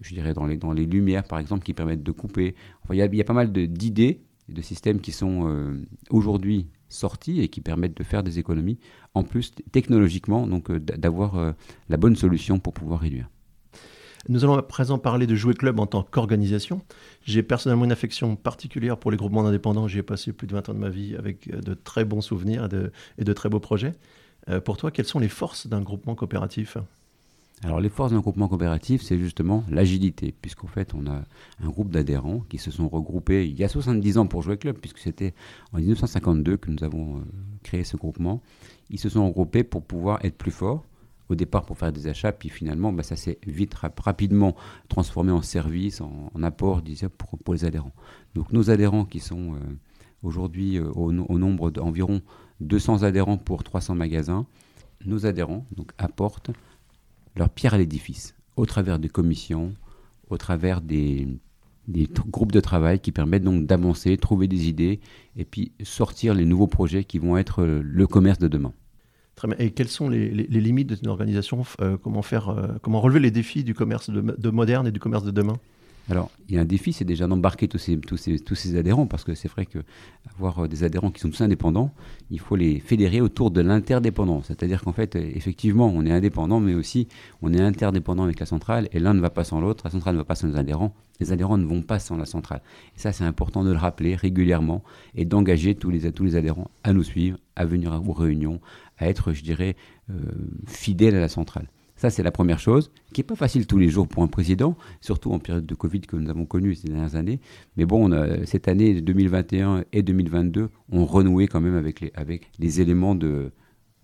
je 0.00 0.14
dirais 0.14 0.34
dans 0.34 0.46
les, 0.46 0.56
dans 0.56 0.72
les 0.72 0.86
lumières 0.86 1.24
par 1.24 1.38
exemple 1.38 1.64
qui 1.64 1.72
permettent 1.72 2.02
de 2.02 2.12
couper. 2.12 2.54
Il 2.90 2.96
y, 2.96 3.20
a 3.20 3.24
pas 3.24 3.32
mal 3.32 3.52
d'idées 3.52 4.20
de 4.48 4.62
systèmes 4.62 5.00
qui 5.00 5.12
sont 5.12 5.48
euh, 5.48 5.82
aujourd'hui 6.10 6.68
sortis 6.88 7.40
et 7.40 7.48
qui 7.48 7.60
permettent 7.60 7.96
de 7.96 8.02
faire 8.02 8.22
des 8.22 8.38
économies, 8.38 8.78
en 9.14 9.22
plus 9.22 9.52
technologiquement, 9.72 10.46
donc 10.46 10.70
euh, 10.70 10.78
d'avoir 10.78 11.36
euh, 11.36 11.52
la 11.88 11.96
bonne 11.96 12.16
solution 12.16 12.58
pour 12.58 12.72
pouvoir 12.72 13.00
réduire. 13.00 13.28
Nous 14.28 14.42
allons 14.42 14.54
à 14.54 14.62
présent 14.62 14.98
parler 14.98 15.26
de 15.26 15.34
Jouer 15.34 15.52
Club 15.52 15.78
en 15.80 15.86
tant 15.86 16.02
qu'organisation. 16.02 16.80
J'ai 17.24 17.42
personnellement 17.42 17.84
une 17.84 17.92
affection 17.92 18.36
particulière 18.36 18.96
pour 18.96 19.10
les 19.10 19.18
groupements 19.18 19.42
d'indépendants. 19.42 19.86
J'y 19.86 19.98
ai 19.98 20.02
passé 20.02 20.32
plus 20.32 20.46
de 20.46 20.54
20 20.54 20.70
ans 20.70 20.74
de 20.74 20.78
ma 20.78 20.88
vie 20.88 21.14
avec 21.14 21.50
de 21.54 21.74
très 21.74 22.06
bons 22.06 22.22
souvenirs 22.22 22.66
et 23.18 23.24
de 23.24 23.32
très 23.34 23.50
beaux 23.50 23.60
projets. 23.60 23.92
pour 24.64 24.78
toi, 24.78 24.90
quelles 24.90 25.04
sont 25.04 25.18
les 25.18 25.28
forces 25.28 25.66
d'un 25.66 25.82
groupement 25.82 26.14
coopératif? 26.14 26.78
Alors 27.62 27.80
les 27.80 27.88
forces 27.88 28.12
d'un 28.12 28.20
groupement 28.20 28.48
coopératif, 28.48 29.02
c'est 29.02 29.18
justement 29.18 29.64
l'agilité, 29.70 30.34
puisqu'en 30.42 30.66
fait 30.66 30.92
on 30.94 31.06
a 31.06 31.22
un 31.62 31.68
groupe 31.68 31.90
d'adhérents 31.90 32.40
qui 32.48 32.58
se 32.58 32.70
sont 32.70 32.88
regroupés 32.88 33.48
il 33.48 33.58
y 33.58 33.64
a 33.64 33.68
70 33.68 34.18
ans 34.18 34.26
pour 34.26 34.42
jouer 34.42 34.58
club, 34.58 34.76
puisque 34.78 34.98
c'était 34.98 35.34
en 35.72 35.78
1952 35.78 36.56
que 36.56 36.70
nous 36.70 36.82
avons 36.84 37.18
euh, 37.18 37.20
créé 37.62 37.84
ce 37.84 37.96
groupement. 37.96 38.42
Ils 38.90 38.98
se 38.98 39.08
sont 39.08 39.26
regroupés 39.26 39.64
pour 39.64 39.82
pouvoir 39.82 40.22
être 40.24 40.36
plus 40.36 40.50
forts, 40.50 40.84
au 41.30 41.34
départ 41.36 41.64
pour 41.64 41.78
faire 41.78 41.92
des 41.92 42.06
achats, 42.06 42.32
puis 42.32 42.48
finalement 42.48 42.92
bah, 42.92 43.02
ça 43.02 43.16
s'est 43.16 43.38
vite, 43.46 43.74
rapidement 43.74 44.56
transformé 44.88 45.32
en 45.32 45.40
service, 45.40 46.00
en, 46.00 46.30
apport 46.42 46.82
pour, 47.16 47.38
pour, 47.38 47.54
les 47.54 47.64
adhérents. 47.64 47.94
Donc 48.34 48.52
nos 48.52 48.68
adhérents 48.68 49.06
qui 49.06 49.20
sont 49.20 49.54
euh, 49.54 49.58
aujourd'hui 50.22 50.76
euh, 50.76 50.90
au, 50.90 51.12
au, 51.12 51.38
nombre 51.38 51.70
d'environ 51.70 52.20
200 52.60 53.04
adhérents 53.04 53.38
pour 53.38 53.64
300 53.64 53.94
magasins, 53.94 54.44
nos 55.06 55.24
adhérents 55.24 55.66
donc, 55.74 55.92
apportent 55.98 56.50
leur 57.36 57.50
pierre 57.50 57.74
à 57.74 57.78
l'édifice, 57.78 58.34
au 58.56 58.66
travers 58.66 58.98
des 58.98 59.08
commissions, 59.08 59.74
au 60.30 60.38
travers 60.38 60.80
des, 60.80 61.28
groupes 62.28 62.52
de 62.52 62.60
travail 62.60 63.00
qui 63.00 63.12
permettent 63.12 63.44
donc 63.44 63.66
d'avancer, 63.66 64.16
trouver 64.16 64.48
des 64.48 64.68
idées 64.68 65.00
et 65.36 65.44
puis 65.44 65.72
sortir 65.82 66.34
les 66.34 66.44
nouveaux 66.44 66.66
projets 66.66 67.04
qui 67.04 67.18
vont 67.18 67.36
être 67.36 67.64
le 67.64 68.06
commerce 68.06 68.38
de 68.38 68.48
demain. 68.48 68.72
Très 69.34 69.48
bien. 69.48 69.56
Et 69.58 69.72
quelles 69.72 69.88
sont 69.88 70.08
les, 70.08 70.30
limites 70.30 70.92
d'une 71.00 71.08
organisation? 71.08 71.64
Euh, 71.80 71.96
comment, 71.96 72.22
faire, 72.22 72.50
euh, 72.50 72.68
comment 72.82 73.00
relever 73.00 73.20
les 73.20 73.30
défis 73.32 73.64
du 73.64 73.74
commerce 73.74 74.10
de 74.10 74.50
moderne 74.50 74.86
et 74.86 74.92
du 74.92 75.00
commerce 75.00 75.24
de 75.24 75.32
demain? 75.32 75.58
Alors, 76.10 76.30
il 76.48 76.54
y 76.54 76.58
a 76.58 76.60
un 76.60 76.66
défi, 76.66 76.92
c'est 76.92 77.06
déjà 77.06 77.26
d'embarquer 77.26 77.66
tous 77.66 77.78
ces, 77.78 77.98
tous, 77.98 78.18
ces, 78.18 78.38
tous 78.38 78.54
ces 78.54 78.76
adhérents, 78.76 79.06
parce 79.06 79.24
que 79.24 79.34
c'est 79.34 79.48
vrai 79.48 79.64
qu'avoir 79.64 80.64
euh, 80.64 80.68
des 80.68 80.84
adhérents 80.84 81.10
qui 81.10 81.20
sont 81.20 81.30
tous 81.30 81.40
indépendants, 81.40 81.92
il 82.30 82.40
faut 82.40 82.56
les 82.56 82.78
fédérer 82.80 83.22
autour 83.22 83.50
de 83.50 83.62
l'interdépendance. 83.62 84.46
C'est-à-dire 84.48 84.82
qu'en 84.82 84.92
fait, 84.92 85.16
euh, 85.16 85.30
effectivement, 85.34 85.90
on 85.94 86.04
est 86.04 86.12
indépendant, 86.12 86.60
mais 86.60 86.74
aussi 86.74 87.08
on 87.40 87.54
est 87.54 87.60
interdépendant 87.60 88.24
avec 88.24 88.38
la 88.38 88.44
centrale, 88.44 88.88
et 88.92 88.98
l'un 88.98 89.14
ne 89.14 89.20
va 89.20 89.30
pas 89.30 89.44
sans 89.44 89.60
l'autre, 89.60 89.84
la 89.86 89.90
centrale 89.90 90.14
ne 90.14 90.20
va 90.20 90.24
pas 90.24 90.34
sans 90.34 90.48
les 90.48 90.56
adhérents, 90.56 90.94
les 91.20 91.32
adhérents 91.32 91.56
ne 91.56 91.64
vont 91.64 91.82
pas 91.82 91.98
sans 91.98 92.18
la 92.18 92.26
centrale. 92.26 92.60
Ça, 92.96 93.12
c'est 93.12 93.24
important 93.24 93.64
de 93.64 93.70
le 93.70 93.78
rappeler 93.78 94.14
régulièrement 94.14 94.84
et 95.14 95.24
d'engager 95.24 95.74
tous 95.74 95.88
les, 95.88 96.12
tous 96.12 96.24
les 96.24 96.36
adhérents 96.36 96.70
à 96.82 96.92
nous 96.92 97.04
suivre, 97.04 97.38
à 97.56 97.64
venir 97.64 97.98
aux 98.06 98.12
réunions, 98.12 98.60
à 98.98 99.08
être, 99.08 99.32
je 99.32 99.42
dirais, 99.42 99.74
euh, 100.10 100.14
fidèles 100.66 101.16
à 101.16 101.20
la 101.20 101.28
centrale. 101.28 101.68
Ça, 102.04 102.10
c'est 102.10 102.22
la 102.22 102.32
première 102.32 102.58
chose, 102.58 102.90
qui 103.14 103.20
n'est 103.22 103.26
pas 103.26 103.34
facile 103.34 103.66
tous 103.66 103.78
les 103.78 103.88
jours 103.88 104.06
pour 104.06 104.22
un 104.22 104.26
président, 104.26 104.76
surtout 105.00 105.32
en 105.32 105.38
période 105.38 105.64
de 105.64 105.74
Covid 105.74 106.02
que 106.02 106.16
nous 106.16 106.28
avons 106.28 106.44
connue 106.44 106.74
ces 106.74 106.86
dernières 106.86 107.16
années. 107.16 107.40
Mais 107.78 107.86
bon, 107.86 108.10
cette 108.44 108.68
année 108.68 109.00
2021 109.00 109.84
et 109.90 110.02
2022 110.02 110.68
ont 110.92 111.06
renoué 111.06 111.46
quand 111.46 111.62
même 111.62 111.76
avec 111.76 112.52
les, 112.58 112.80
éléments 112.82 113.14
de 113.14 113.52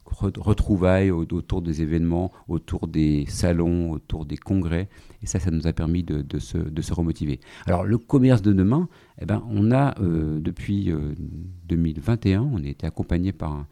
retrouvailles 0.07 1.11
autour 1.11 1.61
des 1.61 1.83
événements, 1.83 2.33
autour 2.49 2.89
des 2.89 3.27
salons, 3.29 3.91
autour 3.91 4.25
des 4.25 4.39
congrès. 4.39 4.89
Et 5.23 5.27
ça, 5.27 5.39
ça 5.39 5.51
nous 5.51 5.67
a 5.67 5.75
permis 5.75 6.03
de, 6.03 6.39
se, 6.39 6.95
remotiver. 6.95 7.39
Alors, 7.67 7.85
le 7.85 7.99
commerce 7.99 8.41
de 8.41 8.55
demain, 8.55 8.89
eh 9.21 9.27
ben, 9.27 9.45
on 9.51 9.73
a, 9.73 10.01
euh, 10.01 10.41
depuis 10.41 10.91
2021, 11.69 12.41
euh, 12.41 12.47
on 12.51 12.65
a 12.65 12.67
été 12.67 12.87
accompagné 12.87 13.33
par 13.33 13.53
un, 13.53 13.67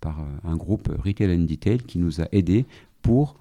par 0.00 0.20
euh, 0.20 0.50
un 0.50 0.56
groupe 0.56 0.90
Retail 1.04 1.36
and 1.36 1.44
Detail 1.44 1.80
qui 1.80 1.98
nous 1.98 2.22
a 2.22 2.28
aidés 2.32 2.64
pour 3.02 3.36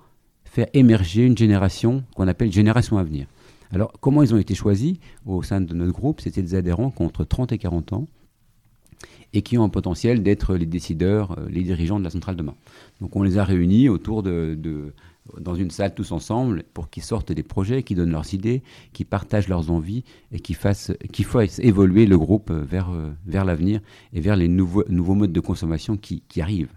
faire 0.53 0.67
émerger 0.75 1.25
une 1.25 1.35
génération 1.35 2.03
qu'on 2.15 2.27
appelle 2.27 2.51
génération 2.51 2.99
à 2.99 3.03
venir. 3.03 3.25
Alors, 3.71 3.91
comment 3.99 4.21
ils 4.21 4.35
ont 4.35 4.37
été 4.37 4.53
choisis 4.53 4.97
au 5.25 5.41
sein 5.41 5.61
de 5.61 5.73
notre 5.73 5.93
groupe? 5.93 6.21
C'était 6.21 6.43
des 6.43 6.53
adhérents 6.53 6.91
qui 6.91 7.01
ont 7.01 7.05
entre 7.07 7.23
30 7.23 7.51
et 7.53 7.57
40 7.57 7.93
ans 7.93 8.07
et 9.33 9.41
qui 9.41 9.57
ont 9.57 9.63
un 9.63 9.69
potentiel 9.69 10.21
d'être 10.21 10.55
les 10.55 10.67
décideurs, 10.67 11.39
euh, 11.39 11.47
les 11.49 11.63
dirigeants 11.63 11.97
de 11.97 12.03
la 12.03 12.11
centrale 12.11 12.35
demain. 12.35 12.53
Donc 13.01 13.15
on 13.15 13.23
les 13.23 13.39
a 13.39 13.43
réunis 13.43 13.89
autour 13.89 14.21
de, 14.21 14.55
dans 15.39 15.55
une 15.55 15.71
salle 15.71 15.95
tous 15.95 16.11
ensemble 16.11 16.63
pour 16.75 16.91
qu'ils 16.91 17.01
sortent 17.01 17.31
des 17.31 17.41
projets, 17.41 17.81
qu'ils 17.81 17.97
donnent 17.97 18.11
leurs 18.11 18.35
idées, 18.35 18.61
qu'ils 18.93 19.07
partagent 19.07 19.47
leurs 19.47 19.71
envies 19.71 20.03
et 20.31 20.39
qu'ils 20.39 20.55
fassent, 20.55 20.91
fassent 21.23 21.57
évoluer 21.57 22.05
le 22.05 22.19
groupe 22.19 22.51
vers, 22.51 22.91
euh, 22.91 23.09
vers 23.25 23.43
l'avenir 23.43 23.81
et 24.13 24.21
vers 24.21 24.35
les 24.35 24.47
nouveaux, 24.47 24.83
nouveaux 24.87 25.15
modes 25.15 25.33
de 25.33 25.39
consommation 25.39 25.97
qui, 25.97 26.21
qui 26.27 26.41
arrivent. 26.41 26.73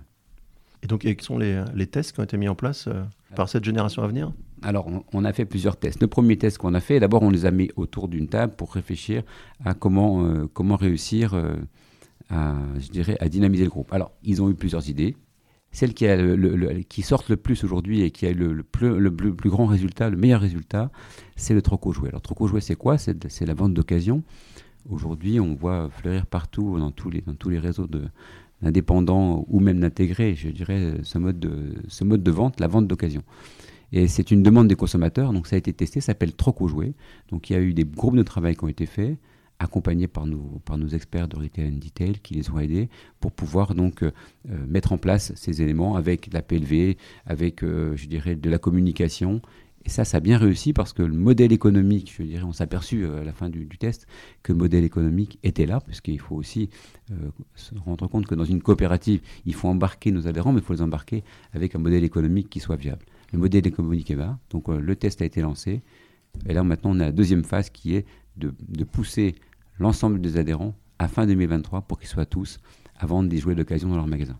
Et 0.82 0.86
donc, 0.86 1.00
quels 1.00 1.20
sont 1.20 1.36
les, 1.36 1.62
les, 1.74 1.86
tests 1.86 2.12
qui 2.12 2.20
ont 2.20 2.24
été 2.24 2.36
mis 2.36 2.48
en 2.48 2.54
place 2.54 2.86
euh, 2.86 3.02
par 3.36 3.48
cette 3.48 3.64
génération 3.64 4.02
à 4.02 4.08
venir 4.08 4.32
alors, 4.62 4.88
on, 5.12 5.24
a 5.26 5.34
fait 5.34 5.44
plusieurs 5.44 5.76
tests. 5.76 6.00
Le 6.00 6.06
premier 6.06 6.38
test 6.38 6.56
qu'on 6.56 6.72
a 6.72 6.80
fait, 6.80 6.98
d'abord, 6.98 7.22
on 7.22 7.28
les 7.28 7.44
a 7.44 7.50
mis 7.50 7.70
autour 7.76 8.08
d'une 8.08 8.26
table 8.26 8.54
pour 8.56 8.72
réfléchir 8.72 9.22
à 9.62 9.74
comment, 9.74 10.46
comment 10.54 10.76
réussir 10.76 11.38
à, 12.30 12.54
je 12.78 12.88
dirais, 12.88 13.16
à 13.20 13.28
dynamiser 13.28 13.64
le 13.64 13.70
groupe. 13.70 13.92
Alors, 13.92 14.12
ils 14.22 14.42
ont 14.42 14.50
eu 14.50 14.54
plusieurs 14.54 14.88
idées. 14.88 15.14
Celle 15.72 15.92
qui, 15.92 16.06
a 16.06 16.16
le, 16.16 16.82
qui 16.88 17.02
sort 17.02 17.24
le 17.28 17.36
plus 17.36 17.62
aujourd'hui 17.62 18.00
et 18.00 18.10
qui 18.10 18.26
a 18.26 18.32
le, 18.32 18.62
plus, 18.62 19.34
plus, 19.34 19.50
grand 19.50 19.66
résultat, 19.66 20.08
le 20.08 20.16
meilleur 20.16 20.40
résultat, 20.40 20.90
c'est 21.36 21.52
le 21.52 21.60
troco 21.60 21.92
jouet. 21.92 22.08
Alors, 22.08 22.22
troco 22.22 22.46
jouet, 22.46 22.62
c'est 22.62 22.76
quoi? 22.76 22.96
C'est 22.96 23.44
la 23.46 23.54
vente 23.54 23.74
d'occasion. 23.74 24.22
Aujourd'hui, 24.88 25.38
on 25.40 25.54
voit 25.54 25.90
fleurir 25.90 26.26
partout, 26.26 26.78
dans 26.78 26.92
tous 26.92 27.10
les, 27.10 27.20
dans 27.20 27.34
tous 27.34 27.50
les 27.50 27.58
réseaux 27.58 27.86
d'indépendants 28.62 29.44
ou 29.48 29.60
même 29.60 29.80
d'intégrés, 29.80 30.34
je 30.34 30.48
dirais, 30.48 30.94
ce 31.02 31.18
mode, 31.18 31.38
de, 31.38 31.74
ce 31.88 32.04
mode 32.04 32.22
de 32.22 32.30
vente, 32.30 32.60
la 32.60 32.68
vente 32.68 32.86
d'occasion. 32.86 33.22
Et 33.92 34.08
c'est 34.08 34.30
une 34.30 34.42
demande 34.42 34.68
des 34.68 34.74
consommateurs, 34.74 35.32
donc 35.32 35.46
ça 35.46 35.56
a 35.56 35.58
été 35.58 35.72
testé, 35.72 36.00
ça 36.00 36.06
s'appelle 36.06 36.34
Troco 36.34 36.66
Jouet. 36.68 36.94
Donc 37.30 37.50
il 37.50 37.52
y 37.52 37.56
a 37.56 37.60
eu 37.60 37.72
des 37.72 37.84
groupes 37.84 38.16
de 38.16 38.22
travail 38.22 38.56
qui 38.56 38.64
ont 38.64 38.68
été 38.68 38.86
faits, 38.86 39.16
accompagnés 39.58 40.06
par 40.06 40.26
nos, 40.26 40.60
par 40.64 40.76
nos 40.76 40.88
experts 40.88 41.28
de 41.28 41.36
Retail 41.36 41.68
and 41.68 41.78
Detail 41.78 42.18
qui 42.22 42.34
les 42.34 42.50
ont 42.50 42.58
aidés 42.58 42.88
pour 43.20 43.32
pouvoir 43.32 43.74
donc 43.74 44.02
euh, 44.02 44.10
euh, 44.50 44.66
mettre 44.66 44.92
en 44.92 44.98
place 44.98 45.32
ces 45.34 45.62
éléments 45.62 45.96
avec 45.96 46.32
la 46.32 46.42
PLV, 46.42 46.96
avec, 47.24 47.62
euh, 47.62 47.96
je 47.96 48.06
dirais, 48.06 48.36
de 48.36 48.50
la 48.50 48.58
communication. 48.58 49.40
Et 49.86 49.88
ça, 49.88 50.04
ça 50.04 50.16
a 50.16 50.20
bien 50.20 50.36
réussi 50.36 50.72
parce 50.72 50.92
que 50.92 51.02
le 51.02 51.14
modèle 51.14 51.52
économique, 51.52 52.12
je 52.18 52.24
dirais, 52.24 52.42
on 52.42 52.52
s'est 52.52 52.64
aperçu 52.64 53.06
à 53.06 53.22
la 53.22 53.32
fin 53.32 53.48
du, 53.48 53.68
test 53.78 54.08
que 54.42 54.52
le 54.52 54.58
modèle 54.58 54.82
économique 54.82 55.38
était 55.44 55.64
là, 55.64 55.80
puisqu'il 55.80 56.18
faut 56.18 56.34
aussi 56.34 56.70
se 57.54 57.72
rendre 57.78 58.08
compte 58.08 58.26
que 58.26 58.34
dans 58.34 58.44
une 58.44 58.60
coopérative, 58.60 59.20
il 59.44 59.54
faut 59.54 59.68
embarquer 59.68 60.10
nos 60.10 60.26
adhérents, 60.26 60.52
mais 60.52 60.58
il 60.58 60.64
faut 60.64 60.72
les 60.72 60.82
embarquer 60.82 61.22
avec 61.52 61.76
un 61.76 61.78
modèle 61.78 62.02
économique 62.02 62.50
qui 62.50 62.58
soit 62.58 62.74
viable. 62.74 63.06
Le 63.32 63.38
modèle 63.38 63.64
économique 63.64 64.10
est 64.10 64.16
là, 64.16 64.38
donc 64.50 64.66
le 64.66 64.96
test 64.96 65.22
a 65.22 65.24
été 65.24 65.40
lancé. 65.40 65.82
Et 66.46 66.52
là, 66.52 66.64
maintenant, 66.64 66.90
on 66.90 67.00
a 67.00 67.04
la 67.04 67.12
deuxième 67.12 67.44
phase 67.44 67.70
qui 67.70 67.94
est 67.94 68.06
de, 68.36 68.52
de 68.68 68.82
pousser 68.82 69.36
l'ensemble 69.78 70.20
des 70.20 70.36
adhérents 70.36 70.74
à 70.98 71.06
fin 71.08 71.26
2023 71.26 71.82
pour 71.82 71.98
qu'ils 71.98 72.08
soient 72.08 72.26
tous 72.26 72.58
à 72.96 73.06
vendre 73.06 73.28
des 73.28 73.38
jouets 73.38 73.54
d'occasion 73.54 73.88
dans 73.88 73.96
leur 73.96 74.06
magasin. 74.06 74.38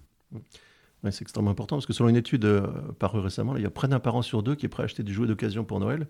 C'est 1.05 1.23
extrêmement 1.23 1.51
important 1.51 1.77
parce 1.77 1.87
que 1.87 1.93
selon 1.93 2.09
une 2.09 2.17
étude 2.17 2.45
euh, 2.45 2.67
parue 2.99 3.21
récemment, 3.21 3.57
il 3.57 3.63
y 3.63 3.67
a 3.67 3.71
près 3.71 3.89
d'un 3.89 4.01
parent 4.01 4.23
sur 4.23 4.43
deux 4.43 4.55
qui 4.55 4.67
est 4.67 4.69
prêt 4.69 4.83
à 4.83 4.87
acheter 4.87 5.03
des 5.03 5.13
jouets 5.13 5.27
d'occasion 5.27 5.65
pour 5.65 5.81
Noël. 5.81 6.07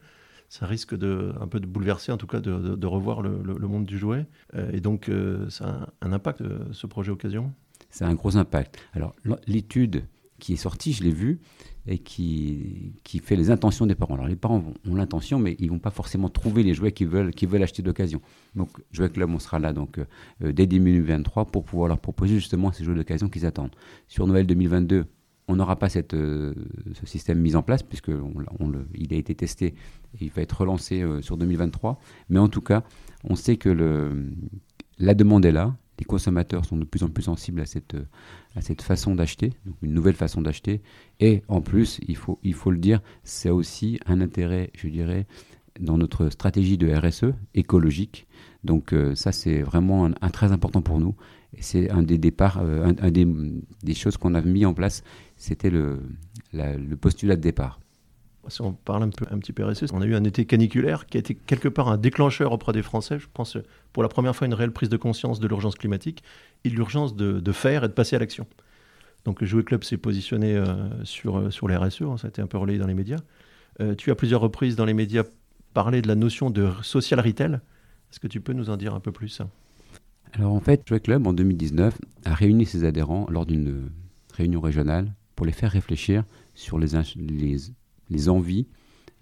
Ça 0.49 0.65
risque 0.65 0.97
de, 0.97 1.35
un 1.41 1.49
peu 1.49 1.59
de 1.59 1.67
bouleverser, 1.67 2.13
en 2.13 2.17
tout 2.17 2.29
cas 2.29 2.41
de, 2.41 2.87
revoir 2.87 3.21
le, 3.21 3.67
monde 3.67 3.85
du 3.85 3.99
jouet. 3.99 4.27
Euh, 4.55 4.71
et 4.73 4.81
donc, 4.81 5.09
euh, 5.09 5.51
ça 5.51 5.89
a 6.01 6.07
un, 6.07 6.13
impact, 6.13 6.43
ce 6.71 6.87
projet 6.87 7.11
occasion? 7.11 7.53
C'est 7.91 8.05
un 8.05 8.15
gros 8.15 8.37
impact. 8.37 8.79
Alors, 8.95 9.15
l'étude 9.47 10.05
qui 10.39 10.55
est 10.55 10.57
sortie, 10.57 10.93
je 10.93 11.03
l'ai 11.03 11.11
vue, 11.11 11.41
et 11.87 11.99
qui, 11.99 12.95
qui 13.05 13.21
fait 13.21 13.37
les 13.37 13.51
intentions 13.51 13.87
des 13.87 13.95
parents. 13.95 14.15
Alors 14.15 14.27
les 14.27 14.37
parents 14.37 14.63
ont, 14.89 14.95
l'intention, 14.95 15.39
mais 15.39 15.57
ils 15.59 15.71
vont 15.71 15.79
pas 15.79 15.91
forcément 15.91 16.29
trouver 16.29 16.63
les 16.63 16.75
jouets 16.75 16.93
qu'ils 16.93 17.09
veulent, 17.09 17.31
veulent 17.43 17.63
acheter 17.63 17.83
d'occasion. 17.83 18.21
Donc 18.55 18.71
Jouet 18.91 19.11
Club, 19.11 19.31
on 19.31 19.39
sera 19.39 19.59
là 19.59 19.73
donc 19.73 19.99
euh, 19.99 20.53
dès 20.53 20.67
2023 20.67 21.47
pour 21.47 21.65
pouvoir 21.65 21.89
leur 21.89 21.99
proposer 21.99 22.35
justement 22.35 22.73
ces 22.73 22.85
jouets 22.85 22.97
d'occasion 22.97 23.29
qu'ils 23.29 23.47
attendent. 23.47 23.75
Sur 24.09 24.27
Noël 24.27 24.47
2022, 24.47 25.07
on 25.49 25.57
n'aura 25.57 25.79
pas 25.79 25.89
cette, 25.89 26.15
euh, 26.15 26.55
ce 26.95 27.07
système 27.07 27.39
mis 27.39 27.55
en 27.55 27.63
place 27.63 27.83
puisque 27.83 28.11
on, 28.11 28.69
le, 28.69 28.89
il 28.95 29.15
a 29.15 29.17
été 29.17 29.35
testé 29.35 29.75
et 30.19 30.25
il 30.25 30.31
va 30.31 30.43
être 30.43 30.61
relancé 30.61 31.03
euh, 31.03 31.23
sur 31.23 31.37
2023. 31.37 32.01
Mais 32.31 32.41
en 32.41 32.49
tout 32.49 32.63
cas, 32.63 32.83
on 33.23 33.37
sait 33.37 33.57
que 33.57 33.69
le, 33.69 34.33
la 34.99 35.15
demande 35.15 35.45
est 35.45 35.53
là, 35.53 35.77
les 35.99 36.05
consommateurs 36.05 36.65
sont 36.65 36.77
de 36.77 36.85
plus 36.85 37.03
en 37.03 37.09
plus 37.09 37.25
sensibles 37.25 37.61
à 37.61 37.67
cette, 37.67 37.97
à 38.55 38.61
cette 38.61 38.83
façon 38.83 39.15
d'acheter, 39.15 39.53
une 39.83 39.95
nouvelle 39.95 40.15
façon 40.15 40.43
d'acheter. 40.43 40.83
Et 41.21 41.43
en 41.49 41.61
plus, 41.61 42.01
il 42.07 42.17
faut, 42.17 42.39
il 42.43 42.55
faut 42.55 42.71
le 42.71 42.79
dire, 42.79 43.01
c'est 43.25 43.51
aussi 43.51 43.99
un 44.07 44.21
intérêt, 44.21 44.71
je 44.77 44.89
dirais, 44.89 45.27
dans 45.81 45.99
notre 45.99 46.31
stratégie 46.31 46.79
de 46.79 46.93
RSE 46.93 47.35
écologique. 47.55 48.27
Donc 48.65 48.93
euh, 48.93 49.15
ça, 49.15 49.33
c'est 49.33 49.63
vraiment 49.63 50.07
un, 50.07 50.31
très 50.31 50.53
important 50.53 50.83
pour 50.83 51.01
nous. 51.01 51.15
C'est 51.61 51.91
un 51.91 52.03
des 52.03 52.19
départs, 52.19 52.61
euh, 52.63 52.93
un, 53.01 53.11
des, 53.11 53.27
des, 53.83 53.95
choses 53.95 54.17
qu'on 54.17 54.35
a 54.35 54.43
mis 54.43 54.67
en 54.67 54.75
place, 54.75 55.03
c'était 55.37 55.71
le, 55.71 56.03
le 56.53 56.97
postulat 56.97 57.37
de 57.37 57.41
départ 57.41 57.81
si 58.49 58.63
on 58.63 58.73
parle 58.73 59.05
un, 59.05 59.09
peu, 59.11 59.25
un 59.31 59.39
petit 59.39 59.53
peu 59.53 59.65
RSE, 59.65 59.93
on 59.93 60.01
a 60.01 60.07
eu 60.07 60.15
un 60.15 60.25
été 60.25 60.45
caniculaire 60.45 61.07
qui 61.07 61.17
a 61.17 61.21
été 61.21 61.35
quelque 61.35 61.69
part 61.69 61.89
un 61.89 61.99
déclencheur 61.99 62.53
auprès 62.53 62.73
des 62.73 62.83
Français. 62.83 63.19
Je 63.19 63.27
pense 63.33 63.57
pour 63.93 64.03
la 64.03 64.09
première 64.09 64.35
fois 64.35 64.47
une 64.47 64.55
réelle 64.55 64.73
prise 64.73 64.89
de 64.89 64.97
conscience 64.97 65.41
de 65.41 65.49
l'urgence 65.49 65.75
climatique 65.75 66.23
et 66.65 66.71
de 66.71 66.75
l'urgence 66.75 67.15
de, 67.17 67.53
faire 67.53 67.85
et 67.85 67.89
de 67.89 67.93
passer 67.93 68.17
à 68.17 68.19
l'action. 68.19 68.47
Donc 69.25 69.41
le 69.41 69.47
Jouet 69.47 69.65
Club 69.65 69.83
s'est 69.83 69.97
positionné 69.97 70.55
euh, 70.55 70.65
sur, 71.05 71.39
euh, 71.39 71.51
sur 71.51 71.67
les 71.67 71.77
RSE, 71.77 72.03
hein, 72.03 72.17
ça 72.17 72.29
a 72.29 72.31
été 72.31 72.41
un 72.41 72.47
peu 72.47 72.59
relayé 72.59 72.79
dans 72.79 72.87
les 72.87 72.95
médias. 72.95 73.19
Euh, 73.81 73.95
tu 73.97 74.11
as 74.11 74.15
plusieurs 74.15 74.41
reprises 74.41 74.77
dans 74.77 74.85
les 74.85 74.95
médias 74.95 75.25
parlé 75.75 76.01
de 76.01 76.09
la 76.09 76.15
notion 76.15 76.49
de 76.49 76.71
social 76.83 77.21
retail. 77.21 77.59
Est-ce 78.11 78.21
que 78.21 78.29
tu 78.29 78.41
peux 78.41 78.53
nous 78.53 78.71
en 78.71 78.77
dire 78.77 78.95
un 78.95 79.01
peu 79.01 79.11
plus 79.11 79.43
Alors 80.33 80.53
en 80.53 80.61
fait, 80.61 80.83
Jouet 80.87 81.01
Club 81.01 81.27
en 81.27 81.33
2019 81.33 81.99
a 82.25 82.35
réuni 82.35 82.67
ses 82.67 82.85
adhérents 82.85 83.27
lors 83.29 83.47
d'une 83.47 83.91
réunion 84.33 84.61
régionale 84.61 85.13
pour 85.35 85.45
les 85.45 85.53
faire 85.53 85.73
réfléchir 85.73 86.25
sur 86.55 86.79
les, 86.79 86.89
les 87.17 87.57
les 88.11 88.29
envies 88.29 88.67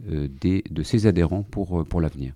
euh, 0.09 0.29
de 0.71 0.83
ses 0.83 1.07
adhérents 1.07 1.43
pour, 1.43 1.81
euh, 1.81 1.85
pour 1.85 2.01
l'avenir. 2.01 2.35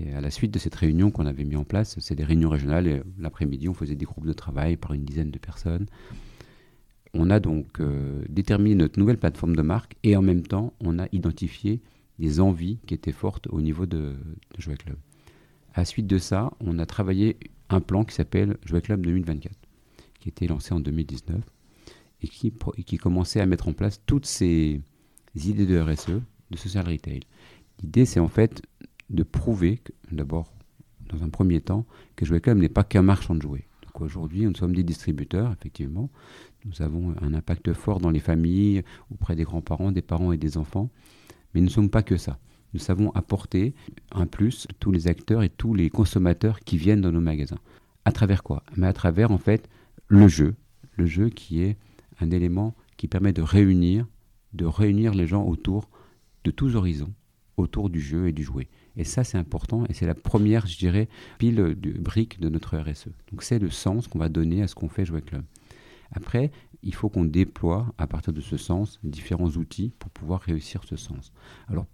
Et 0.00 0.12
à 0.12 0.20
la 0.20 0.30
suite 0.30 0.50
de 0.50 0.58
cette 0.58 0.74
réunion 0.74 1.10
qu'on 1.10 1.26
avait 1.26 1.44
mis 1.44 1.56
en 1.56 1.64
place, 1.64 1.96
c'est 2.00 2.16
des 2.16 2.24
réunions 2.24 2.48
régionales, 2.48 2.88
et 2.88 3.02
l'après-midi 3.18 3.68
on 3.68 3.74
faisait 3.74 3.94
des 3.94 4.04
groupes 4.04 4.26
de 4.26 4.32
travail 4.32 4.76
par 4.76 4.92
une 4.92 5.04
dizaine 5.04 5.30
de 5.30 5.38
personnes. 5.38 5.86
On 7.12 7.30
a 7.30 7.38
donc 7.38 7.80
euh, 7.80 8.24
déterminé 8.28 8.74
notre 8.74 8.98
nouvelle 8.98 9.18
plateforme 9.18 9.54
de 9.54 9.62
marque 9.62 9.94
et 10.02 10.16
en 10.16 10.22
même 10.22 10.42
temps 10.42 10.72
on 10.80 10.98
a 10.98 11.06
identifié 11.12 11.80
des 12.18 12.40
envies 12.40 12.78
qui 12.86 12.94
étaient 12.94 13.12
fortes 13.12 13.46
au 13.50 13.60
niveau 13.60 13.86
de, 13.86 14.16
de 14.56 14.60
Jouet 14.60 14.76
Club. 14.76 14.96
À 15.74 15.80
la 15.80 15.84
suite 15.84 16.08
de 16.08 16.18
ça, 16.18 16.52
on 16.58 16.80
a 16.80 16.86
travaillé 16.86 17.36
un 17.68 17.80
plan 17.80 18.04
qui 18.04 18.14
s'appelle 18.14 18.56
Jouet 18.64 18.82
Club 18.82 19.02
2024, 19.02 19.52
qui 20.18 20.28
a 20.28 20.30
été 20.30 20.48
lancé 20.48 20.74
en 20.74 20.80
2019 20.80 21.40
et 22.22 22.28
qui, 22.28 22.52
et 22.76 22.82
qui 22.82 22.96
commençait 22.96 23.40
à 23.40 23.46
mettre 23.46 23.68
en 23.68 23.72
place 23.72 24.00
toutes 24.06 24.26
ces, 24.26 24.80
idées 25.34 25.66
de 25.66 25.78
RSE, 25.78 26.20
de 26.50 26.56
social 26.56 26.86
retail. 26.88 27.20
L'idée, 27.82 28.04
c'est 28.04 28.20
en 28.20 28.28
fait 28.28 28.62
de 29.10 29.22
prouver, 29.22 29.80
d'abord, 30.10 30.52
dans 31.08 31.22
un 31.22 31.28
premier 31.28 31.60
temps, 31.60 31.86
que 32.16 32.24
Jouet 32.24 32.40
Club 32.40 32.58
n'est 32.58 32.68
pas 32.68 32.84
qu'un 32.84 33.02
marchand 33.02 33.34
de 33.34 33.42
jouets. 33.42 33.66
Donc 33.82 34.00
aujourd'hui, 34.00 34.44
nous 34.46 34.54
sommes 34.54 34.74
des 34.74 34.82
distributeurs, 34.82 35.52
effectivement. 35.52 36.10
Nous 36.64 36.82
avons 36.82 37.14
un 37.20 37.34
impact 37.34 37.72
fort 37.74 38.00
dans 38.00 38.10
les 38.10 38.20
familles, 38.20 38.82
auprès 39.10 39.36
des 39.36 39.44
grands-parents, 39.44 39.92
des 39.92 40.02
parents 40.02 40.32
et 40.32 40.36
des 40.36 40.56
enfants. 40.56 40.90
Mais 41.52 41.60
nous 41.60 41.66
ne 41.66 41.72
sommes 41.72 41.90
pas 41.90 42.02
que 42.02 42.16
ça. 42.16 42.38
Nous 42.72 42.80
savons 42.80 43.12
apporter 43.12 43.74
un 44.10 44.26
plus 44.26 44.66
tous 44.80 44.90
les 44.90 45.06
acteurs 45.06 45.42
et 45.42 45.48
tous 45.48 45.74
les 45.74 45.90
consommateurs 45.90 46.60
qui 46.60 46.76
viennent 46.76 47.02
dans 47.02 47.12
nos 47.12 47.20
magasins. 47.20 47.60
À 48.04 48.12
travers 48.12 48.42
quoi? 48.42 48.64
Mais 48.76 48.86
à 48.86 48.92
travers, 48.92 49.30
en 49.30 49.38
fait, 49.38 49.68
le 50.08 50.26
jeu. 50.26 50.56
Le 50.96 51.06
jeu 51.06 51.28
qui 51.28 51.62
est 51.62 51.76
un 52.20 52.30
élément 52.30 52.74
qui 52.96 53.08
permet 53.08 53.32
de 53.32 53.42
réunir 53.42 54.06
de 54.54 54.64
réunir 54.64 55.14
les 55.14 55.26
gens 55.26 55.44
autour 55.44 55.88
de 56.44 56.50
tous 56.50 56.76
horizons, 56.76 57.12
autour 57.56 57.90
du 57.90 58.00
jeu 58.00 58.28
et 58.28 58.32
du 58.32 58.42
jouet. 58.42 58.68
Et 58.96 59.04
ça, 59.04 59.24
c'est 59.24 59.38
important 59.38 59.84
et 59.88 59.94
c'est 59.94 60.06
la 60.06 60.14
première, 60.14 60.66
je 60.66 60.78
dirais, 60.78 61.08
pile 61.38 61.56
de 61.56 61.90
brique 61.92 62.40
de 62.40 62.48
notre 62.48 62.76
RSE. 62.78 63.08
Donc 63.30 63.42
c'est 63.42 63.58
le 63.58 63.70
sens 63.70 64.06
qu'on 64.08 64.18
va 64.18 64.28
donner 64.28 64.62
à 64.62 64.68
ce 64.68 64.74
qu'on 64.74 64.88
fait 64.88 65.04
Jouet 65.04 65.22
Club. 65.22 65.44
Après, 66.12 66.52
il 66.82 66.94
faut 66.94 67.08
qu'on 67.08 67.24
déploie 67.24 67.92
à 67.98 68.06
partir 68.06 68.32
de 68.32 68.40
ce 68.40 68.56
sens 68.56 69.00
différents 69.02 69.50
outils 69.50 69.92
pour 69.98 70.10
pouvoir 70.10 70.40
réussir 70.42 70.84
ce 70.84 70.96
sens. 70.96 71.32
Alors, 71.68 71.86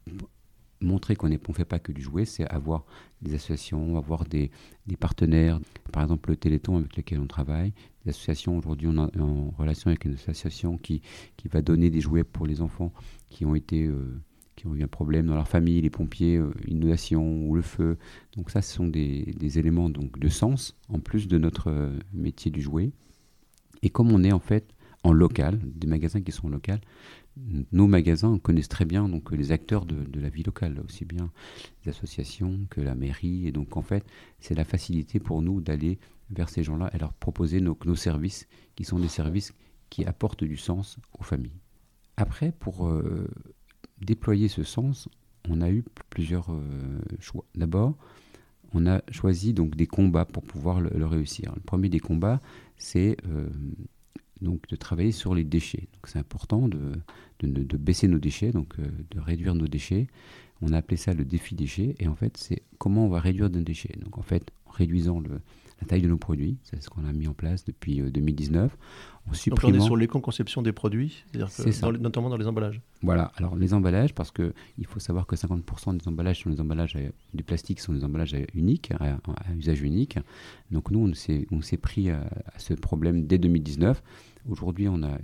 montrer 0.81 1.17
qu'on 1.17 1.29
ne 1.29 1.37
fait 1.53 1.65
pas 1.65 1.79
que 1.79 1.93
du 1.93 2.03
jouet, 2.03 2.25
c'est 2.25 2.49
avoir 2.49 2.85
des 3.23 3.35
associations, 3.35 3.97
avoir 3.97 4.25
des, 4.25 4.51
partenaires, 4.99 5.61
par 5.93 6.03
exemple 6.03 6.31
le 6.31 6.37
Téléthon 6.37 6.79
avec 6.79 6.97
lequel 6.97 7.21
on 7.21 7.27
travaille, 7.27 7.73
des 8.05 8.11
associations, 8.11 8.57
aujourd'hui 8.57 8.89
on 8.89 9.09
est 9.09 9.21
en 9.21 9.51
relation 9.59 9.89
avec 9.89 10.05
une 10.05 10.15
association 10.15 10.79
qui, 10.79 11.03
qui 11.37 11.49
va 11.49 11.63
donner 11.63 11.91
des 11.91 12.01
jouets 12.01 12.25
pour 12.25 12.47
les 12.47 12.61
enfants 12.61 12.93
qui 13.29 13.45
ont 13.45 13.55
été... 13.55 13.87
Euh, 13.87 14.21
qui 14.57 14.67
ont 14.67 14.75
eu 14.75 14.83
un 14.83 14.89
problème 14.89 15.25
dans 15.25 15.37
leur 15.37 15.49
famille, 15.49 15.81
les 15.81 15.89
pompiers, 15.89 16.37
euh, 16.37 16.53
inondation 16.69 17.47
ou 17.47 17.55
le 17.55 17.63
feu. 17.63 17.97
Donc 18.37 18.51
ça, 18.51 18.61
ce 18.61 18.75
sont 18.75 18.87
des, 18.87 19.59
éléments 19.59 19.89
donc, 19.89 20.19
de 20.19 20.29
sens, 20.29 20.77
en 20.91 20.99
plus 20.99 21.29
de 21.29 21.39
notre 21.39 21.71
euh, 21.71 21.99
métier 22.13 22.51
du 22.51 22.61
jouet. 22.61 22.91
Et 23.81 23.89
comme 23.89 24.13
on 24.13 24.23
est 24.23 24.33
en 24.33 24.39
fait 24.39 24.75
en 25.03 25.13
local, 25.13 25.59
des 25.65 25.87
magasins 25.87 26.21
qui 26.21 26.31
sont 26.31 26.51
locaux, 26.51 26.75
nos 27.37 27.87
magasins 27.87 28.39
connaissent 28.39 28.69
très 28.69 28.85
bien 28.85 29.09
donc 29.09 29.31
les 29.33 29.53
acteurs 29.53 29.87
de, 29.87 30.21
la 30.21 30.29
vie 30.29 30.43
locale, 30.43 30.81
aussi 30.85 31.05
bien 31.05 31.31
les 31.85 31.91
associations 31.91 32.67
que 32.71 32.81
la 32.81 32.95
mairie. 32.95 33.47
Et 33.47 33.53
donc 33.53 33.77
en 33.77 33.83
fait, 33.83 34.05
c'est 34.41 34.55
la 34.55 34.65
facilité 34.65 35.21
pour 35.21 35.43
nous 35.43 35.61
d'aller 35.61 35.99
vers 36.31 36.49
ces 36.49 36.63
gens-là 36.63 36.91
et 36.95 36.99
leur 36.99 37.13
proposer 37.13 37.61
nos, 37.61 37.77
services, 37.97 38.47
qui 38.77 38.85
sont 38.85 38.99
des 38.99 39.09
services 39.09 39.53
qui 39.89 40.05
apportent 40.05 40.45
du 40.45 40.57
sens 40.57 40.99
aux 41.19 41.25
familles. 41.25 41.61
Après, 42.17 42.53
pour 42.53 42.89
euh, 42.89 43.29
déployer 44.01 44.49
ce 44.49 44.63
sens, 44.63 45.09
on 45.49 45.61
a 45.61 45.71
eu 45.71 45.85
plusieurs 46.11 46.53
euh, 46.53 47.01
choix. 47.19 47.45
D'abord, 47.55 47.97
on 48.73 48.87
a 48.87 49.03
choisi 49.11 49.53
donc 49.53 49.75
des 49.75 49.87
combats 49.87 50.25
pour 50.25 50.45
pouvoir 50.45 50.81
le, 50.81 51.07
réussir. 51.07 51.53
Le 51.55 51.61
premier 51.61 51.89
des 51.89 51.99
combats, 51.99 52.41
c'est 52.77 53.17
euh, 53.27 53.49
donc 54.43 54.67
de 54.69 54.77
travailler 54.77 55.13
sur 55.13 55.35
les 55.35 55.45
déchets. 55.45 55.89
C'est 56.05 56.19
important 56.19 56.69
de, 56.69 56.93
de, 57.43 57.77
baisser 57.77 58.09
nos 58.09 58.19
déchets, 58.19 58.53
donc 58.53 58.75
euh, 58.79 58.87
de 59.11 59.21
réduire 59.21 59.55
nos 59.55 59.69
déchets. 59.69 60.07
On 60.63 60.73
a 60.73 60.79
appelé 60.79 60.97
ça 60.97 61.15
le 61.15 61.25
défi 61.25 61.55
déchets, 61.55 61.95
et 61.99 62.09
en 62.09 62.15
fait, 62.15 62.37
c'est 62.37 62.63
comment 62.79 63.07
on 63.07 63.09
va 63.09 63.21
réduire 63.21 63.51
nos 63.51 63.61
déchets. 63.61 63.95
Donc 64.03 64.19
en 64.19 64.23
fait, 64.23 64.51
en 64.67 64.73
réduisant 64.73 65.21
le, 65.21 65.41
la 65.81 65.87
taille 65.87 66.03
de 66.03 66.09
nos 66.09 66.19
produits, 66.19 66.59
c'est 66.63 66.83
ce 66.83 66.91
qu'on 66.91 67.05
a 67.07 67.13
mis 67.13 67.27
en 67.27 67.33
place 67.33 67.65
depuis 67.65 68.01
2019. 68.01 68.77
En 69.29 69.33
supprimant... 69.33 69.73
Donc 69.73 69.81
on 69.81 69.83
est 69.83 69.87
sur 69.87 69.97
l'éco-conception 69.97 70.63
des 70.63 70.73
produits, 70.73 71.25
c'est-à-dire 71.33 72.01
notamment 72.01 72.29
dans 72.29 72.37
les 72.37 72.47
emballages. 72.47 72.81
Voilà, 73.03 73.33
alors 73.37 73.57
les 73.57 73.73
emballages, 73.73 74.15
parce 74.15 74.31
qu'il 74.31 74.53
faut 74.87 75.01
savoir 75.01 75.27
que 75.27 75.37
50% 75.37 75.97
des 75.97 76.09
emballages 76.09 76.43
sont 76.43 76.51
des 76.51 76.61
emballages 76.61 76.99
du 77.33 77.43
plastique, 77.43 77.81
sont 77.81 77.93
des 77.93 78.05
emballages 78.05 78.37
uniques, 78.55 78.93
à, 79.01 79.19
usage 79.57 79.81
unique. 79.81 80.19
Donc 80.71 80.91
nous, 80.91 81.11
on 81.51 81.63
s'est 81.63 81.77
pris 81.79 82.11
à, 82.11 82.21
à, 82.55 82.59
ce 82.59 82.75
problème 82.75 83.27
dès 83.27 83.39
2019. 83.39 84.03
Aujourd'hui, 84.49 84.89
on 84.89 85.03
a, 85.03 85.19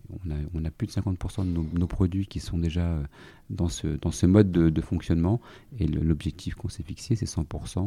on, 0.55 0.65
a, 0.65 0.71
plus 0.71 0.87
de 0.87 0.93
50% 0.93 1.45
de 1.45 1.79
nos, 1.79 1.87
produits 1.87 2.27
qui 2.27 2.41
sont 2.41 2.59
déjà 2.59 2.87
euh, 2.87 3.03
dans 3.51 3.69
ce, 3.69 4.27
mode 4.27 4.51
de, 4.51 4.81
fonctionnement. 4.81 5.41
Et 5.79 5.87
l'objectif 5.87 6.55
qu'on 6.55 6.69
s'est 6.69 6.83
fixé, 6.83 7.17
c'est 7.17 7.27
100% 7.27 7.79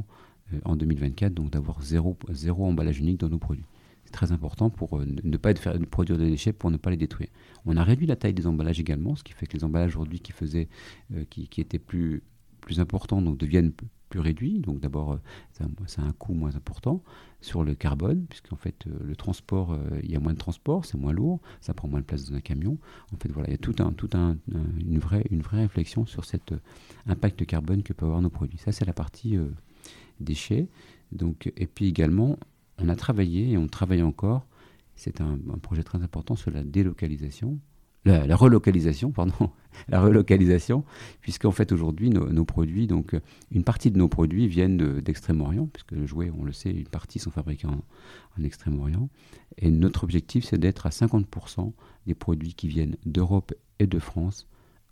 euh, 0.53 0.59
en 0.65 0.75
2024, 0.75 1.33
donc 1.33 1.51
d'avoir 1.51 1.81
zéro, 1.81 2.17
emballage 2.59 2.99
unique 2.99 3.19
dans 3.19 3.29
nos 3.29 3.37
produits. 3.37 3.65
C'est 4.05 4.11
très 4.11 4.31
important 4.31 4.71
pour 4.71 4.97
euh, 4.97 5.05
ne 5.23 5.37
pas 5.37 5.53
produire 5.91 6.17
des 6.17 6.29
déchets 6.29 6.53
pour 6.53 6.71
ne 6.71 6.77
pas 6.77 6.89
les 6.89 6.97
détruire. 6.97 7.29
On 7.65 7.77
a 7.77 7.83
réduit 7.83 8.07
la 8.07 8.15
taille 8.15 8.33
des 8.33 8.47
emballages 8.47 8.79
également, 8.79 9.15
ce 9.15 9.23
qui 9.23 9.33
fait 9.33 9.45
que 9.45 9.55
les 9.55 9.63
emballages 9.63 9.95
aujourd'hui 9.95 10.19
qui 10.19 10.31
faisaient, 10.31 10.67
qui, 11.29 11.47
étaient 11.61 11.79
plus, 11.79 12.23
plus 12.61 12.79
importants, 12.79 13.21
donc 13.21 13.37
deviennent 13.37 13.71
plus 14.09 14.19
réduit. 14.19 14.59
Donc 14.59 14.79
d'abord, 14.79 15.13
euh, 15.13 15.17
c'est 15.87 16.01
un, 16.01 16.11
coût 16.13 16.33
moins 16.33 16.55
important 16.55 17.03
sur 17.41 17.63
le 17.63 17.75
carbone, 17.75 18.25
puisqu'en 18.27 18.55
fait, 18.55 18.87
euh, 18.87 18.91
le 19.05 19.15
transport, 19.15 19.71
euh, 19.71 19.99
il 20.03 20.11
y 20.11 20.15
a 20.15 20.19
moins 20.19 20.33
de 20.33 20.37
transport, 20.37 20.85
c'est 20.85 20.97
moins 20.97 21.13
lourd, 21.13 21.39
ça 21.61 21.73
prend 21.73 21.87
moins 21.87 22.01
de 22.01 22.05
place 22.05 22.29
dans 22.29 22.35
un 22.35 22.41
camion. 22.41 22.77
En 23.13 23.17
fait, 23.17 23.31
voilà, 23.31 23.49
il 23.49 23.51
y 23.51 23.55
a 23.55 23.57
tout 23.57 23.75
un, 23.79 23.93
tout 23.93 24.09
un, 24.13 24.37
une, 24.79 24.99
vraie, 24.99 25.25
une 25.29 25.41
vraie 25.41 25.61
réflexion 25.61 26.05
sur 26.05 26.25
cet 26.25 26.53
impact 27.05 27.45
carbone 27.45 27.83
que 27.83 27.93
peuvent 27.93 28.09
avoir 28.09 28.21
nos 28.21 28.29
produits. 28.29 28.57
Ça, 28.57 28.71
c'est 28.71 28.85
la 28.85 28.93
partie 28.93 29.37
déchets. 30.19 30.67
Donc, 31.11 31.51
et 31.55 31.67
puis 31.67 31.87
également, 31.87 32.37
on 32.77 32.89
a 32.89 32.95
travaillé 32.95 33.51
et 33.51 33.57
on 33.57 33.67
travaille 33.67 34.01
encore, 34.01 34.45
c'est 34.95 35.21
un 35.21 35.37
projet 35.61 35.83
très 35.83 36.01
important 36.03 36.35
sur 36.35 36.51
la 36.51 36.63
délocalisation 36.63 37.57
la, 38.09 38.35
relocalisation, 38.35 39.11
pardon, 39.11 39.51
la 39.89 40.01
relocalisation, 40.01 40.83
puisqu'en 41.21 41.51
fait 41.51 41.71
aujourd'hui 41.71 42.09
nos, 42.09 42.45
produits, 42.45 42.87
donc 42.87 43.15
une 43.51 43.63
partie 43.63 43.91
de 43.91 43.97
nos 43.97 44.07
produits 44.07 44.47
viennent 44.47 44.99
d'Extrême-Orient, 45.01 45.67
puisque 45.67 45.91
le 45.91 46.05
jouet, 46.05 46.31
on 46.37 46.43
le 46.43 46.51
sait, 46.51 46.71
une 46.71 46.87
partie 46.87 47.19
sont 47.19 47.31
fabriqués 47.31 47.67
en, 47.67 47.83
Extrême-Orient, 48.43 49.09
et 49.57 49.69
notre 49.69 50.05
objectif 50.05 50.45
c'est 50.45 50.57
d'être 50.57 50.85
à 50.85 50.89
50% 50.89 51.73
des 52.07 52.15
produits 52.15 52.53
qui 52.53 52.69
viennent 52.69 52.95
d'Europe 53.05 53.53
et 53.79 53.87
de 53.87 53.99
France 53.99 54.47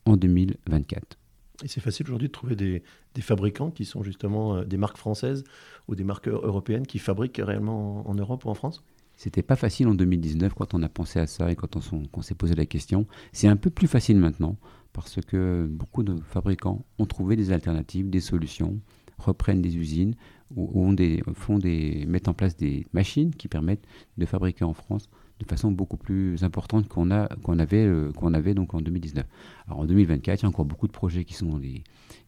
en 0.06 0.18
2024. 0.18 1.18
Et 1.64 1.68
c'est 1.68 1.82
facile 1.82 2.06
aujourd'hui 2.08 2.28
de 2.28 2.34
trouver 2.34 2.56
des, 2.56 2.84
fabricants 3.22 3.72
qui 3.72 3.86
sont 3.86 4.04
justement 4.04 4.58
euh, 4.58 4.64
des 4.64 4.78
marques 4.78 4.98
françaises 4.98 5.44
ou 5.88 5.96
des 5.96 6.04
marques 6.04 6.28
européennes 6.28 6.86
qui 6.86 7.00
fabriquent 7.00 7.42
réellement 7.44 8.08
en 8.08 8.14
Europe 8.14 8.46
ou 8.46 8.50
en 8.50 8.54
France? 8.54 8.84
C'était 9.18 9.42
pas 9.42 9.56
facile 9.56 9.88
en 9.88 9.96
2019 9.96 10.54
quand 10.54 10.76
on 10.76 10.84
a 10.84 10.90
pensé 10.90 11.20
à 11.20 11.26
ça 11.26 11.52
et 11.52 11.56
quand 11.56 11.76
on, 11.76 12.22
s'est 12.22 12.36
posé 12.36 12.54
la 12.54 12.68
question. 12.68 13.08
C'est 13.34 13.48
un 13.48 13.56
peu 13.56 13.72
plus 13.72 13.88
facile 13.88 14.18
maintenant 14.18 14.58
parce 14.94 15.20
que 15.26 15.68
beaucoup 15.70 16.04
de 16.04 16.16
fabricants 16.22 16.86
ont 17.00 17.08
trouvé 17.08 17.36
des 17.36 17.52
alternatives, 17.52 18.12
des 18.12 18.20
solutions, 18.20 18.80
reprennent 19.18 19.62
des 19.62 19.76
usines 19.76 20.14
ou, 20.56 20.94
font 21.34 21.58
des, 21.58 22.06
mettent 22.08 22.28
en 22.28 22.36
place 22.36 22.56
des 22.56 22.86
machines 22.94 23.34
qui 23.34 23.48
permettent 23.48 23.86
de 24.18 24.26
fabriquer 24.28 24.64
en 24.64 24.74
France 24.74 25.10
de 25.40 25.46
façon 25.46 25.72
beaucoup 25.72 25.98
plus 25.98 26.44
importante 26.44 26.88
qu'on 26.88 27.12
a 27.12 27.28
avait 27.60 27.86
euh, 27.86 28.12
avait 28.34 28.54
donc 28.54 28.74
en 28.74 28.82
2019. 28.82 29.26
Alors 29.68 29.80
en 29.80 29.86
2024, 29.86 30.42
il 30.42 30.44
y 30.44 30.46
a 30.46 30.50
encore 30.50 30.66
beaucoup 30.66 30.88
de 30.88 30.92
projets 30.92 31.26
qui 31.26 31.34
sont 31.34 31.48
dans 31.48 31.58
les 31.58 31.84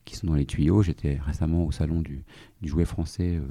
qui 0.06 0.16
sont 0.16 0.28
dans 0.28 0.36
les 0.36 0.46
tuyaux. 0.46 0.82
J'étais 0.82 1.20
récemment 1.24 1.66
au 1.66 1.72
salon 1.72 2.02
du, 2.02 2.24
du 2.62 2.70
jouet 2.70 2.86
français 2.86 3.36
euh, 3.36 3.48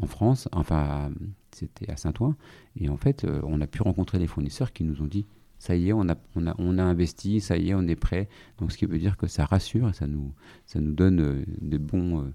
en 0.00 0.06
France, 0.06 0.48
enfin 0.52 1.10
c'était 1.50 1.90
à 1.90 1.96
Saint-Ouen, 1.96 2.36
et 2.76 2.88
en 2.88 2.96
fait 2.96 3.24
euh, 3.24 3.40
on 3.44 3.60
a 3.60 3.66
pu 3.66 3.82
rencontrer 3.82 4.18
des 4.18 4.26
fournisseurs 4.26 4.72
qui 4.72 4.84
nous 4.84 5.02
ont 5.02 5.06
dit 5.06 5.26
ça 5.58 5.74
y 5.74 5.88
est, 5.88 5.92
on 5.92 6.08
a, 6.08 6.16
on 6.36 6.46
a, 6.46 6.54
on 6.58 6.78
a 6.78 6.82
investi, 6.82 7.40
ça 7.40 7.56
y 7.56 7.70
est, 7.70 7.74
on 7.74 7.86
est 7.88 7.96
prêt. 7.96 8.28
Donc 8.58 8.72
ce 8.72 8.78
qui 8.78 8.86
veut 8.86 8.98
dire 8.98 9.16
que 9.16 9.26
ça 9.26 9.44
rassure, 9.44 9.92
ça 9.94 10.06
nous, 10.06 10.32
ça 10.66 10.80
nous 10.80 10.92
donne 10.92 11.20
euh, 11.20 11.44
de, 11.60 11.78
bons, 11.78 12.20
euh, 12.20 12.32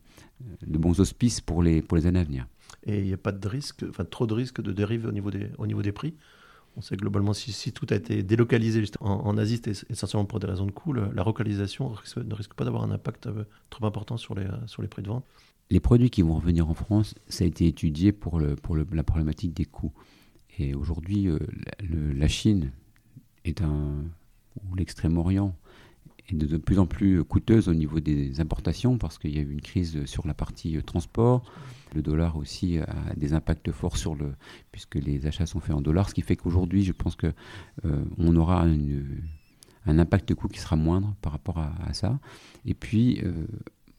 de 0.65 0.77
bons 0.77 0.99
auspices 0.99 1.39
pour 1.39 1.63
les, 1.63 1.81
pour 1.81 1.97
les 1.97 2.05
années 2.05 2.19
à 2.19 2.23
venir. 2.23 2.47
Et 2.85 2.99
il 2.99 3.05
n'y 3.05 3.13
a 3.13 3.17
pas 3.17 3.31
de 3.31 3.47
risque, 3.47 3.85
enfin 3.87 4.03
trop 4.03 4.27
de 4.27 4.33
risques 4.33 4.61
de 4.61 4.73
dérive 4.73 5.05
au 5.05 5.11
niveau 5.11 5.31
des, 5.31 5.49
au 5.57 5.67
niveau 5.67 5.81
des 5.81 5.93
prix? 5.93 6.15
On 6.75 6.81
sait 6.81 6.95
globalement, 6.95 7.33
si, 7.33 7.71
tout 7.71 7.87
a 7.89 7.95
été 7.95 8.23
délocalisé 8.23 8.83
en, 8.99 9.37
Asie, 9.37 9.61
c'est 9.63 9.89
essentiellement 9.91 10.25
pour 10.25 10.39
des 10.39 10.47
raisons 10.47 10.65
de 10.65 10.71
coût. 10.71 10.93
La 10.93 11.21
relocalisation 11.21 11.93
ne 12.17 12.33
risque 12.33 12.53
pas 12.53 12.65
d'avoir 12.65 12.83
un 12.83 12.91
impact 12.91 13.29
trop 13.69 13.85
important 13.85 14.17
sur 14.17 14.33
les, 14.33 14.47
sur 14.65 14.81
les 14.81 14.87
prix 14.87 15.03
de 15.03 15.07
vente 15.07 15.25
les 15.69 15.79
produits 15.79 16.09
qui 16.09 16.21
vont 16.21 16.35
revenir 16.35 16.69
en 16.69 16.73
France, 16.73 17.15
ça 17.27 17.43
a 17.43 17.47
été 17.47 17.65
étudié 17.67 18.11
pour, 18.11 18.39
la 18.39 19.03
problématique 19.03 19.53
des 19.53 19.65
coûts. 19.65 19.93
Et 20.59 20.75
aujourd'hui, 20.75 21.27
euh, 21.27 21.39
la 21.89 22.27
Chine 22.27 22.71
est 23.43 23.61
un, 23.61 24.03
ou 24.63 24.75
l'Extrême-Orient 24.75 25.55
est 26.29 26.35
de, 26.35 26.57
plus 26.57 26.79
en 26.79 26.85
plus 26.85 27.23
coûteuse 27.23 27.67
au 27.67 27.73
niveau 27.73 27.99
des 27.99 28.39
importations 28.39 28.97
parce 28.97 29.17
qu'il 29.17 29.35
y 29.35 29.39
a 29.39 29.41
eu 29.41 29.51
une 29.51 29.61
crise 29.61 30.05
sur 30.05 30.25
la 30.27 30.33
partie 30.33 30.77
euh, 30.77 30.81
transport. 30.81 31.43
Le 31.93 32.01
dollar 32.01 32.37
aussi 32.37 32.79
a 32.79 33.13
des 33.15 33.33
impacts 33.33 33.71
forts 33.71 33.97
sur 33.97 34.15
le, 34.15 34.33
puisque 34.71 34.95
les 34.95 35.27
achats 35.27 35.45
sont 35.45 35.59
faits 35.59 35.75
en 35.75 35.81
dollars, 35.81 36.09
ce 36.09 36.15
qui 36.15 36.21
fait 36.21 36.35
qu'aujourd'hui, 36.35 36.83
je 36.83 36.91
pense 36.91 37.15
que 37.15 37.31
euh, 37.85 38.03
on 38.17 38.35
aura 38.35 38.65
un 39.85 39.99
impact 39.99 40.33
coût 40.33 40.47
qui 40.47 40.59
sera 40.59 40.75
moindre 40.75 41.15
par 41.21 41.33
rapport 41.33 41.59
à, 41.59 41.93
ça. 41.93 42.19
Et 42.65 42.73
puis, 42.73 43.21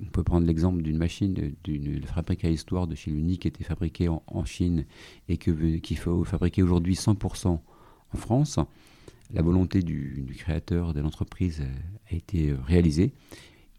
on 0.00 0.06
peut 0.06 0.22
prendre 0.22 0.46
l'exemple 0.46 0.82
d'une 0.82 0.96
machine, 0.96 1.54
d'une 1.62 2.02
fabrique 2.04 2.44
à 2.44 2.50
histoire 2.50 2.86
de 2.86 2.94
chez 2.94 3.10
Luni 3.10 3.38
qui 3.38 3.48
était 3.48 3.64
fabriquée 3.64 4.08
en, 4.08 4.44
Chine 4.44 4.84
et 5.28 5.36
que, 5.36 5.76
qu'il 5.76 5.98
faut 5.98 6.24
fabriquer 6.24 6.62
aujourd'hui 6.62 6.94
100% 6.94 7.46
en 7.48 7.60
France. 8.16 8.58
La 9.32 9.42
volonté 9.42 9.82
du, 9.82 10.34
créateur 10.38 10.94
de 10.94 11.00
l'entreprise 11.00 11.62
a 12.10 12.14
été 12.14 12.54
réalisée. 12.66 13.12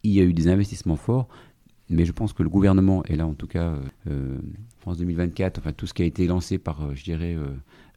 Il 0.03 0.11
y 0.11 0.19
a 0.19 0.23
eu 0.23 0.33
des 0.33 0.47
investissements 0.47 0.95
forts, 0.95 1.27
mais 1.89 2.05
je 2.05 2.11
pense 2.11 2.33
que 2.33 2.43
le 2.43 2.49
gouvernement, 2.49 3.03
et 3.05 3.15
là 3.15 3.27
en 3.27 3.33
tout 3.33 3.47
cas 3.47 3.77
euh, 4.07 4.37
France 4.79 4.97
2024, 4.97 5.59
enfin 5.59 5.71
tout 5.71 5.87
ce 5.87 5.93
qui 5.93 6.01
a 6.01 6.05
été 6.05 6.27
lancé 6.27 6.57
par, 6.57 6.81
euh, 6.81 6.95
je 6.95 7.03
dirais, 7.03 7.35
euh, 7.35 7.47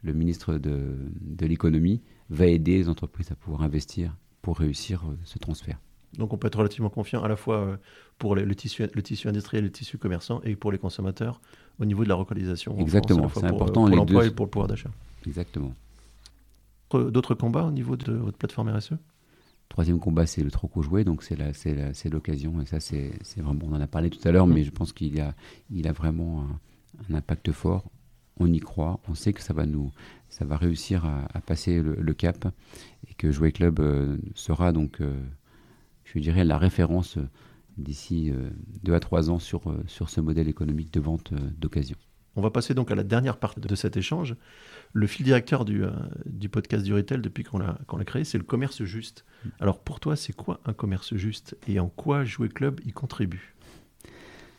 le 0.03 0.13
ministre 0.13 0.59
de, 0.59 0.97
de 1.21 1.47
l'économie, 1.47 2.03
va 2.31 2.47
aider 2.47 2.77
les 2.77 2.89
entreprises 2.89 3.33
à 3.33 3.35
pouvoir 3.35 3.63
investir 3.63 4.15
pour 4.43 4.59
réussir 4.59 5.05
ce 5.25 5.39
transfert. 5.39 5.79
Donc 6.17 6.33
on 6.33 6.39
peut 6.39 6.47
être 6.47 6.59
relativement 6.59 6.89
confiant 6.89 7.23
à 7.23 7.29
la 7.29 7.37
fois 7.37 7.57
euh, 7.57 7.77
pour 8.19 8.35
le, 8.35 8.55
tissu, 8.55 8.87
le 8.93 9.03
tissu 9.03 9.29
industriel, 9.29 9.65
le 9.65 9.71
tissu 9.71 9.99
commerçant 9.99 10.41
et 10.43 10.57
pour 10.57 10.73
les 10.73 10.79
consommateurs 10.79 11.41
au 11.79 11.85
niveau 11.85 12.05
de 12.05 12.09
la 12.09 12.17
localisation. 12.17 12.77
Exactement, 12.79 13.29
c'est 13.29 13.45
important 13.45 13.87
pour 13.87 13.97
l'emploi 13.97 14.27
et 14.27 14.31
pour 14.31 14.47
le 14.47 14.51
pouvoir 14.51 14.69
d'achat. 14.69 14.91
Exactement. 15.27 15.75
D'autres 16.91 17.35
combats 17.35 17.65
au 17.65 17.71
niveau 17.71 17.97
de 17.97 18.13
votre 18.13 18.39
plateforme 18.39 18.71
RSE 18.71 18.95
Troisième 19.69 20.01
combat, 20.01 20.25
c'est 20.25 20.43
le 20.43 20.51
troc 20.51 20.77
au 20.79 20.83
jouet, 20.83 21.05
donc 21.05 21.23
c'est 21.23 22.09
l'occasion, 22.11 22.61
et 22.63 22.65
ça 22.65 22.81
c'est 22.81 23.13
vraiment, 23.37 23.61
on 23.65 23.75
en 23.75 23.81
a 23.81 23.87
parlé 23.87 24.09
tout 24.09 24.27
à 24.27 24.33
l'heure, 24.33 24.47
mm. 24.47 24.53
mais 24.55 24.65
je 24.65 24.71
pense 24.71 24.95
qu'il 24.95 25.21
a, 25.21 25.35
il 25.71 25.87
a 25.87 25.93
vraiment 25.93 26.47
un, 27.11 27.15
impact 27.15 27.53
fort. 27.53 27.91
On 28.41 28.51
y 28.51 28.61
croit, 28.61 29.01
on 29.09 29.15
sait 29.15 29.33
que 29.33 29.43
ça 29.43 29.53
va 29.53 29.67
nous, 29.67 29.91
ça 30.31 30.45
va 30.45 30.57
réussir 30.57 31.05
à, 31.05 31.41
passer 31.41 31.83
le, 31.83 32.15
cap 32.15 32.49
et 33.09 33.15
que 33.15 33.31
Jouet 33.31 33.53
Club 33.53 33.81
euh, 33.81 34.17
sera 34.35 34.73
donc 34.73 35.01
euh, 35.01 35.21
je 36.15 36.19
dirais, 36.21 36.45
la 36.45 36.59
référence 36.59 37.19
euh, 37.19 37.29
d'ici 37.77 38.31
euh, 38.31 38.51
deux 38.83 38.95
à 38.95 39.01
trois 39.01 39.31
ans 39.31 39.39
sur, 39.39 39.71
euh, 39.71 39.83
sur 39.87 40.09
ce 40.09 40.21
modèle 40.21 40.49
économique 40.49 40.93
de 40.93 41.01
vente 41.01 41.33
d'occasion. 41.59 41.97
On 42.39 42.41
va 42.41 42.51
passer 42.51 42.73
donc 42.73 42.93
à 42.93 42.95
la 42.95 43.03
dernière 43.03 43.37
partie 43.37 43.59
de 43.59 43.75
cet 43.75 43.97
échange. 43.97 44.37
Le 44.93 45.09
fil 45.09 45.25
directeur 45.25 45.65
du, 45.65 45.83
du 46.25 46.49
podcast 46.49 46.85
du 46.85 46.95
retail 46.95 47.21
depuis 47.21 47.43
qu'on 47.43 47.59
l'a 47.59 48.05
créé, 48.07 48.23
c'est 48.23 48.39
le 48.39 48.45
commerce 48.45 48.85
juste. 48.85 49.25
Mm. 49.45 49.49
Alors 49.59 49.81
pour 49.81 49.99
toi, 49.99 50.15
c'est 50.15 50.33
quoi 50.33 50.61
un 50.65 50.73
commerce 50.73 51.17
juste 51.17 51.57
et 51.67 51.81
en 51.81 51.89
quoi 51.89 52.25
Jouer 52.25 52.49
Club 52.49 52.81
y 52.87 52.93
contribue? 52.93 53.57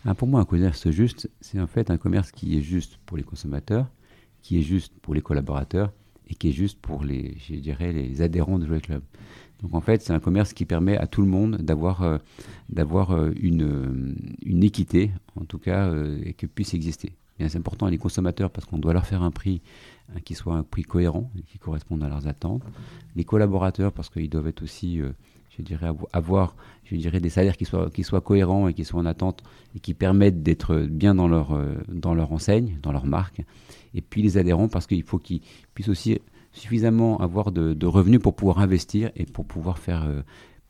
Ah, 0.03 0.13
Pour 0.13 0.27
moi, 0.27 0.41
un 0.41 0.45
commerce 0.45 0.89
juste, 0.91 1.29
c'est 1.39 1.57
en 1.57 1.67
fait 1.67 1.89
un 1.89 1.97
commerce 1.97 2.33
qui 2.33 2.57
est 2.57 2.61
juste 2.61 2.97
pour 3.05 3.15
les 3.15 3.23
consommateurs, 3.23 3.87
qui 4.41 4.59
est 4.59 4.61
juste 4.61 4.99
pour 4.99 5.13
les 5.13 5.21
collaborateurs 5.21 5.93
et 6.27 6.35
qui 6.35 6.49
est 6.49 6.53
juste 6.53 6.79
pour 6.81 7.05
les, 7.05 7.37
je 7.47 7.55
dirais, 7.55 7.93
les 7.93 8.21
adhérents 8.21 8.59
de 8.59 8.65
Jouet 8.65 8.81
Club. 8.81 9.03
Donc 9.61 9.73
en 9.73 9.79
fait, 9.79 10.01
c'est 10.01 10.11
un 10.11 10.19
commerce 10.19 10.51
qui 10.51 10.65
permet 10.65 10.97
à 10.97 11.07
tout 11.07 11.21
le 11.21 11.29
monde 11.29 11.55
d'avoir 11.61 12.03
euh, 12.03 12.17
d'avoir 12.67 13.11
euh, 13.11 13.31
une, 13.39 13.63
euh, 13.63 14.15
une 14.43 14.63
équité, 14.63 15.11
en 15.37 15.45
tout 15.45 15.59
cas, 15.59 15.93
et 16.25 16.33
que 16.33 16.45
puisse 16.45 16.73
exister. 16.73 17.13
C'est 17.47 17.57
important 17.57 17.87
les 17.87 17.97
consommateurs 17.97 18.49
parce 18.49 18.65
qu'on 18.65 18.77
doit 18.77 18.93
leur 18.93 19.05
faire 19.05 19.23
un 19.23 19.31
prix 19.31 19.61
qui 20.25 20.33
soit 20.33 20.55
un 20.55 20.63
prix 20.63 20.83
cohérent 20.83 21.29
et 21.37 21.43
qui 21.43 21.59
corresponde 21.59 22.03
à 22.03 22.09
leurs 22.09 22.27
attentes. 22.27 22.63
Les 23.15 23.23
collaborateurs 23.23 23.93
parce 23.93 24.09
qu'ils 24.09 24.29
doivent 24.29 24.47
être 24.47 24.63
aussi, 24.63 24.99
je 25.55 25.61
dirais, 25.61 25.91
avoir, 26.11 26.55
je 26.83 26.95
dirais, 26.95 27.19
des 27.19 27.29
salaires 27.29 27.55
qui 27.55 27.65
soient 27.65 27.89
qui 27.91 28.03
soient 28.03 28.21
cohérents 28.21 28.67
et 28.67 28.73
qui 28.73 28.83
soient 28.83 28.99
en 28.99 29.05
attente 29.05 29.43
et 29.75 29.79
qui 29.79 29.93
permettent 29.93 30.41
d'être 30.41 30.75
bien 30.89 31.13
dans 31.13 31.27
leur 31.27 31.57
dans 31.87 32.15
leur 32.15 32.31
enseigne, 32.31 32.79
dans 32.81 32.91
leur 32.91 33.05
marque. 33.05 33.43
Et 33.93 34.01
puis 34.01 34.21
les 34.21 34.37
adhérents 34.37 34.67
parce 34.67 34.87
qu'il 34.87 35.03
faut 35.03 35.19
qu'ils 35.19 35.41
puissent 35.73 35.89
aussi 35.89 36.19
suffisamment 36.51 37.19
avoir 37.19 37.51
de, 37.51 37.85
revenus 37.85 38.19
pour 38.19 38.35
pouvoir 38.35 38.59
investir 38.59 39.11
et 39.15 39.25
pour 39.25 39.45
pouvoir 39.45 39.79
faire 39.79 40.03
euh, 40.05 40.21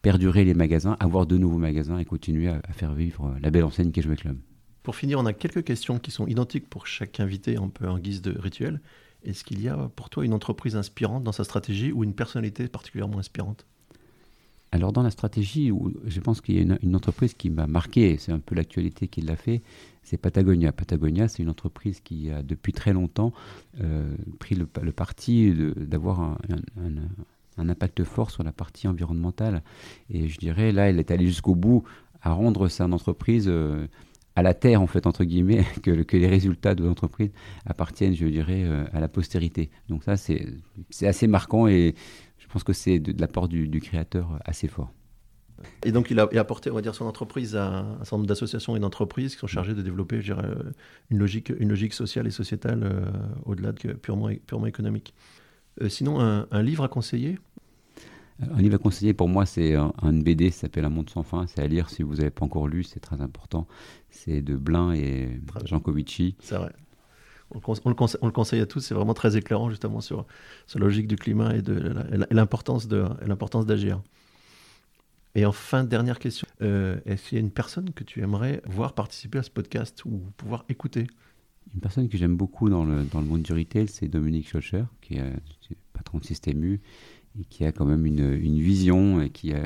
perdurer 0.02 0.46
les 0.46 0.54
magasins, 0.54 0.98
avoir 1.00 1.26
de 1.26 1.38
nouveaux 1.38 1.58
magasins 1.58 1.98
et 1.98 2.06
continuer 2.06 2.50
à, 2.50 2.62
faire 2.72 2.94
vivre 2.94 3.28
euh, 3.28 3.40
la 3.42 3.50
belle 3.50 3.64
enseigne 3.64 3.92
qu'est 3.92 4.02
Jouet 4.02 4.16
Club. 4.16 4.38
Pour 4.84 4.96
finir, 4.96 5.20
on 5.20 5.26
a 5.26 5.34
quelques 5.34 5.64
questions 5.64 6.00
qui 6.00 6.12
sont 6.12 6.28
identiques 6.28 6.70
pour 6.70 6.88
chaque 6.88 7.20
invité, 7.20 7.58
un 7.58 7.70
peu 7.70 7.88
en 7.88 8.00
guise 8.00 8.22
de 8.22 8.38
rituel. 8.38 8.80
Est-ce 9.24 9.44
qu'il 9.44 9.62
y 9.62 9.68
a 9.68 9.90
pour 9.96 10.10
toi 10.10 10.24
une 10.24 10.34
entreprise 10.34 10.76
inspirante 10.76 11.24
dans 11.24 11.32
sa 11.32 11.44
stratégie 11.44 11.92
ou 11.92 12.04
une 12.04 12.14
personnalité 12.14 12.68
particulièrement 12.68 13.20
inspirante? 13.20 13.66
Alors 14.72 14.94
dans 14.94 15.02
la 15.02 15.10
stratégie, 15.10 15.72
je 16.06 16.20
pense 16.20 16.42
qu'il 16.42 16.56
y 16.56 16.60
a 16.60 16.78
une, 16.82 16.96
entreprise 16.96 17.34
qui 17.34 17.50
m'a 17.50 17.66
marqué, 17.66 18.18
c'est 18.18 18.32
un 18.32 18.40
peu 18.40 18.54
l'actualité 18.54 19.08
qui 19.08 19.22
l'a 19.22 19.36
fait, 19.36 19.64
c'est 20.04 20.18
Patagonia. 20.18 20.72
Patagonia, 20.72 21.28
c'est 21.28 21.42
une 21.42 21.50
entreprise 21.50 22.02
qui 22.02 22.30
a 22.30 22.44
depuis 22.44 22.72
très 22.72 22.94
longtemps 22.94 23.34
euh, 23.82 24.16
pris 24.38 24.56
le, 24.56 24.68
parti 24.92 25.54
d'avoir 25.76 26.22
un, 26.22 26.38
impact 27.58 28.04
fort 28.04 28.30
sur 28.30 28.44
la 28.44 28.52
partie 28.52 28.88
environnementale. 28.88 29.64
Et 30.12 30.28
je 30.30 30.38
dirais, 30.38 30.72
là, 30.72 30.88
elle 30.88 31.00
est 31.00 31.10
allée 31.10 31.26
jusqu'au 31.26 31.56
bout 31.56 31.84
à 32.22 32.32
rendre 32.32 32.68
sa 32.68 32.86
entreprise 32.86 33.48
euh, 33.48 33.88
à 34.40 34.42
la 34.42 34.54
terre, 34.54 34.82
en 34.82 34.88
fait, 34.88 35.06
entre 35.06 35.24
guillemets, 35.24 35.66
que, 35.84 35.92
les 35.92 36.28
résultats 36.28 36.76
de 36.76 36.84
l'entreprise 36.84 37.32
appartiennent, 37.66 38.16
je 38.16 38.26
dirais, 38.26 38.64
euh, 38.64 38.86
à 38.94 39.00
la 39.00 39.08
postérité. 39.08 39.70
Donc 39.90 40.04
ça, 40.04 40.16
c'est 40.18 41.08
assez 41.08 41.28
marquant 41.28 41.68
et 41.68 41.94
je 42.38 42.48
pense 42.48 42.64
que 42.64 42.74
c'est 42.74 43.00
de, 43.00 43.20
l'apport 43.20 43.48
du, 43.48 43.80
créateur 43.80 44.40
assez 44.46 44.68
fort. 44.68 44.92
Et 45.84 45.92
donc, 45.92 46.10
il 46.10 46.20
a, 46.22 46.30
apporté, 46.38 46.72
on 46.72 46.76
va 46.76 46.82
dire, 46.82 46.96
son 46.96 47.06
entreprise 47.06 47.58
à 47.58 47.68
un 47.68 47.98
certain 47.98 48.18
nombre 48.18 48.28
d'associations 48.28 48.78
et 48.78 48.80
d'entreprises 48.80 49.34
qui 49.34 49.42
sont 49.42 49.48
chargées 49.48 49.74
de 49.74 49.82
développer, 49.82 50.20
dirais, 50.20 50.48
une 51.10 51.18
logique, 51.18 51.52
une 51.60 51.70
logique 51.70 51.94
sociale 51.94 52.26
et 52.28 52.32
sociétale 52.32 52.84
euh, 52.84 53.12
au-delà 53.46 53.74
de 53.74 53.94
purement, 53.94 54.30
économique. 54.30 55.14
Euh, 55.82 55.90
sinon, 55.90 56.22
un, 56.22 56.64
livre 56.64 56.86
à 56.86 56.88
conseiller? 56.88 57.40
Un 58.42 58.62
livre 58.62 58.76
à 58.76 58.78
conseiller, 58.78 59.14
pour 59.14 59.28
moi, 59.28 59.46
c'est 59.46 59.76
un, 59.76 59.92
BD, 60.14 60.50
ça 60.52 60.62
s'appelle 60.62 60.86
Un 60.86 60.90
monde 60.90 61.10
sans 61.10 61.24
fin. 61.24 61.46
C'est 61.48 61.62
à 61.62 61.68
lire 61.68 61.90
si 61.90 62.04
vous 62.04 62.16
n'avez 62.16 62.30
pas 62.30 62.46
encore 62.46 62.68
lu, 62.68 62.84
c'est 62.84 63.02
très 63.02 63.20
important. 63.22 63.68
C'est 64.10 64.42
de 64.42 64.56
Blin 64.56 64.94
et 64.94 65.42
Jean 65.66 65.80
Covici. 65.80 66.36
C'est 66.40 66.56
vrai 66.56 66.72
on 67.52 67.90
le, 67.90 68.32
conseille, 68.32 68.62
à 68.62 68.66
tous, 68.66 68.80
c'est 68.80 68.94
vraiment 68.94 69.14
très 69.14 69.38
éclairant 69.38 69.70
justement 69.70 70.02
sur, 70.02 70.26
sur 70.68 70.80
la 70.80 70.86
logique 70.86 71.08
du 71.08 71.16
climat 71.16 71.56
et, 71.56 71.62
de, 71.62 71.96
l'importance 72.30 72.88
d'agir. 72.88 74.02
Et 75.36 75.46
enfin, 75.46 75.84
dernière 75.84 76.20
question, 76.20 76.48
euh, 76.62 77.00
est-ce 77.06 77.30
qu'il 77.30 77.38
y 77.38 77.42
a 77.42 77.44
une 77.44 77.52
personne 77.52 77.92
que 77.92 78.04
tu 78.04 78.22
aimerais 78.22 78.62
voir 78.66 78.94
participer 78.94 79.40
à 79.40 79.44
ce 79.44 79.50
podcast 79.50 80.04
ou 80.06 80.22
pouvoir 80.38 80.66
écouter? 80.70 81.08
Une 81.74 81.82
personne 81.82 82.10
que 82.10 82.18
j'aime 82.18 82.36
beaucoup 82.36 82.70
dans 82.70 82.84
le, 82.84 83.04
dans 83.04 83.22
le 83.22 83.28
monde 83.28 83.44
du 83.44 83.54
retail, 83.54 83.88
c'est 83.88 84.08
Dominique 84.08 84.48
Schocher, 84.50 84.86
qui 85.02 85.16
est 85.16 85.34
patron 85.94 86.18
de 86.18 86.26
Système 86.26 86.64
U, 86.64 86.82
et 87.40 87.44
qui 87.50 87.66
a 87.66 87.72
quand 87.72 87.86
même 87.86 88.06
une, 88.06 88.34
une 88.34 88.60
vision 88.60 89.22
et 89.22 89.30
qui 89.30 89.54
a 89.54 89.64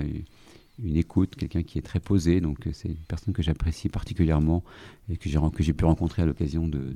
une 0.82 0.98
écoute, 0.98 1.36
quelqu'un 1.36 1.64
qui 1.64 1.78
est 1.78 1.82
très 1.82 2.00
posé. 2.00 2.42
Donc 2.42 2.68
c'est 2.74 2.90
une 2.90 2.96
personne 2.96 3.34
que 3.34 3.44
j'apprécie 3.44 3.90
particulièrement 3.90 4.64
et 5.10 5.18
que 5.18 5.30
j'ai 5.30 5.74
pu 5.74 5.86
rencontrer 5.86 6.22
à 6.22 6.26
l'occasion 6.26 6.68
de, 6.68 6.96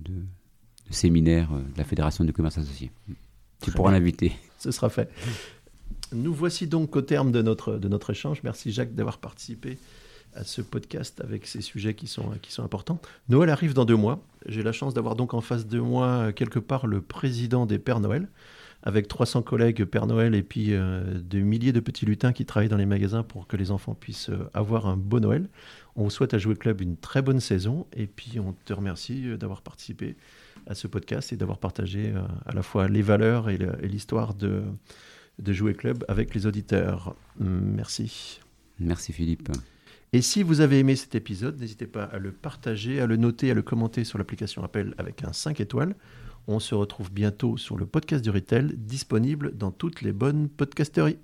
séminaire 0.90 1.52
euh, 1.54 1.60
de 1.60 1.78
la 1.78 1.84
Fédération 1.84 2.24
du 2.24 2.34
commerce 2.34 2.58
associé. 2.58 2.92
Tu 3.62 3.72
pourras 3.72 3.92
l'inviter. 3.92 4.34
Ce 4.60 4.72
sera 4.72 4.90
fait. 4.90 5.12
Nous 6.14 6.34
voici 6.34 6.68
donc 6.68 6.96
au 6.96 7.02
terme 7.02 7.32
de 7.32 7.42
notre, 7.42 7.78
de 7.78 7.88
notre 7.88 8.12
échange. 8.12 8.42
Merci 8.44 8.72
Jacques 8.72 8.96
d'avoir 8.96 9.18
participé 9.18 9.78
à 10.36 10.44
ce 10.44 10.62
podcast 10.62 11.20
avec 11.22 11.48
ces 11.48 11.62
sujets 11.62 11.96
qui 11.96 12.08
sont, 12.08 12.32
qui 12.42 12.52
sont 12.52 12.64
importants. 12.64 13.02
Noël 13.28 13.50
arrive 13.50 13.74
dans 13.74 13.86
deux 13.86 13.96
mois. 13.96 14.24
J'ai 14.46 14.64
la 14.64 14.72
chance 14.72 14.94
d'avoir 14.94 15.16
donc 15.16 15.34
en 15.34 15.42
face 15.42 15.66
de 15.66 15.80
moi 15.80 16.32
quelque 16.32 16.60
part 16.60 16.88
le 16.88 17.02
président 17.02 17.66
des 17.66 17.80
Pères 17.80 18.00
Noël, 18.00 18.30
avec 18.84 19.08
300 19.08 19.42
collègues 19.42 19.86
Père 19.86 20.08
Noël 20.08 20.36
et 20.36 20.44
puis 20.44 20.74
euh, 20.74 21.20
des 21.20 21.42
milliers 21.42 21.74
de 21.74 21.80
petits 21.80 22.06
lutins 22.06 22.32
qui 22.32 22.46
travaillent 22.46 22.70
dans 22.70 22.78
les 22.78 22.86
magasins 22.86 23.24
pour 23.24 23.48
que 23.48 23.58
les 23.58 23.72
enfants 23.72 23.96
puissent 23.96 24.30
euh, 24.30 24.50
avoir 24.54 24.86
un 24.86 24.98
beau 24.98 25.20
Noël. 25.20 25.50
On 25.96 26.04
vous 26.04 26.10
souhaite 26.10 26.34
à 26.34 26.38
Jouer 26.38 26.56
Club 26.56 26.82
une 26.82 26.96
très 26.96 27.22
bonne 27.22 27.40
saison 27.40 27.88
et 27.94 28.08
puis 28.08 28.40
on 28.40 28.54
te 28.66 28.74
remercie 28.74 29.38
d'avoir 29.38 29.62
participé 29.62 30.16
à 30.68 30.76
ce 30.76 30.88
podcast 30.88 31.34
et 31.34 31.38
d'avoir 31.38 31.58
partagé 31.58 32.12
euh, 32.13 32.22
à 32.46 32.54
la 32.54 32.62
fois 32.62 32.88
les 32.88 33.02
valeurs 33.02 33.50
et 33.50 33.58
l'histoire 33.82 34.34
de, 34.36 34.63
de 35.40 35.54
Jouer 35.54 35.74
Club 35.74 36.04
avec 36.08 36.34
les 36.36 36.46
auditeurs. 36.46 37.16
Merci. 37.40 38.40
Merci 38.80 39.12
Philippe. 39.12 39.50
Et 40.13 40.22
si 40.22 40.44
vous 40.44 40.62
avez 40.62 40.80
aimé 40.80 40.96
cet 40.96 41.16
épisode, 41.16 41.60
n'hésitez 41.60 41.88
pas 41.88 42.04
à 42.04 42.18
le 42.18 42.32
partager, 42.32 43.02
à 43.02 43.08
le 43.08 43.18
noter, 43.18 43.52
à 43.52 43.54
le 43.54 43.62
commenter 43.62 44.04
sur 44.04 44.18
l'application 44.18 44.63
Appel 44.63 44.94
avec 44.98 45.24
un 45.24 45.34
5 45.34 45.60
étoiles. 45.60 45.96
On 46.48 46.60
se 46.60 46.76
retrouve 46.76 47.12
bientôt 47.12 47.58
sur 47.58 47.78
le 47.78 47.86
podcast 47.86 48.24
du 48.24 48.30
Retail, 48.30 48.74
disponible 48.78 49.56
dans 49.58 49.72
toutes 49.72 50.02
les 50.02 50.14
bonnes 50.14 50.48
podcasteries. 50.48 51.18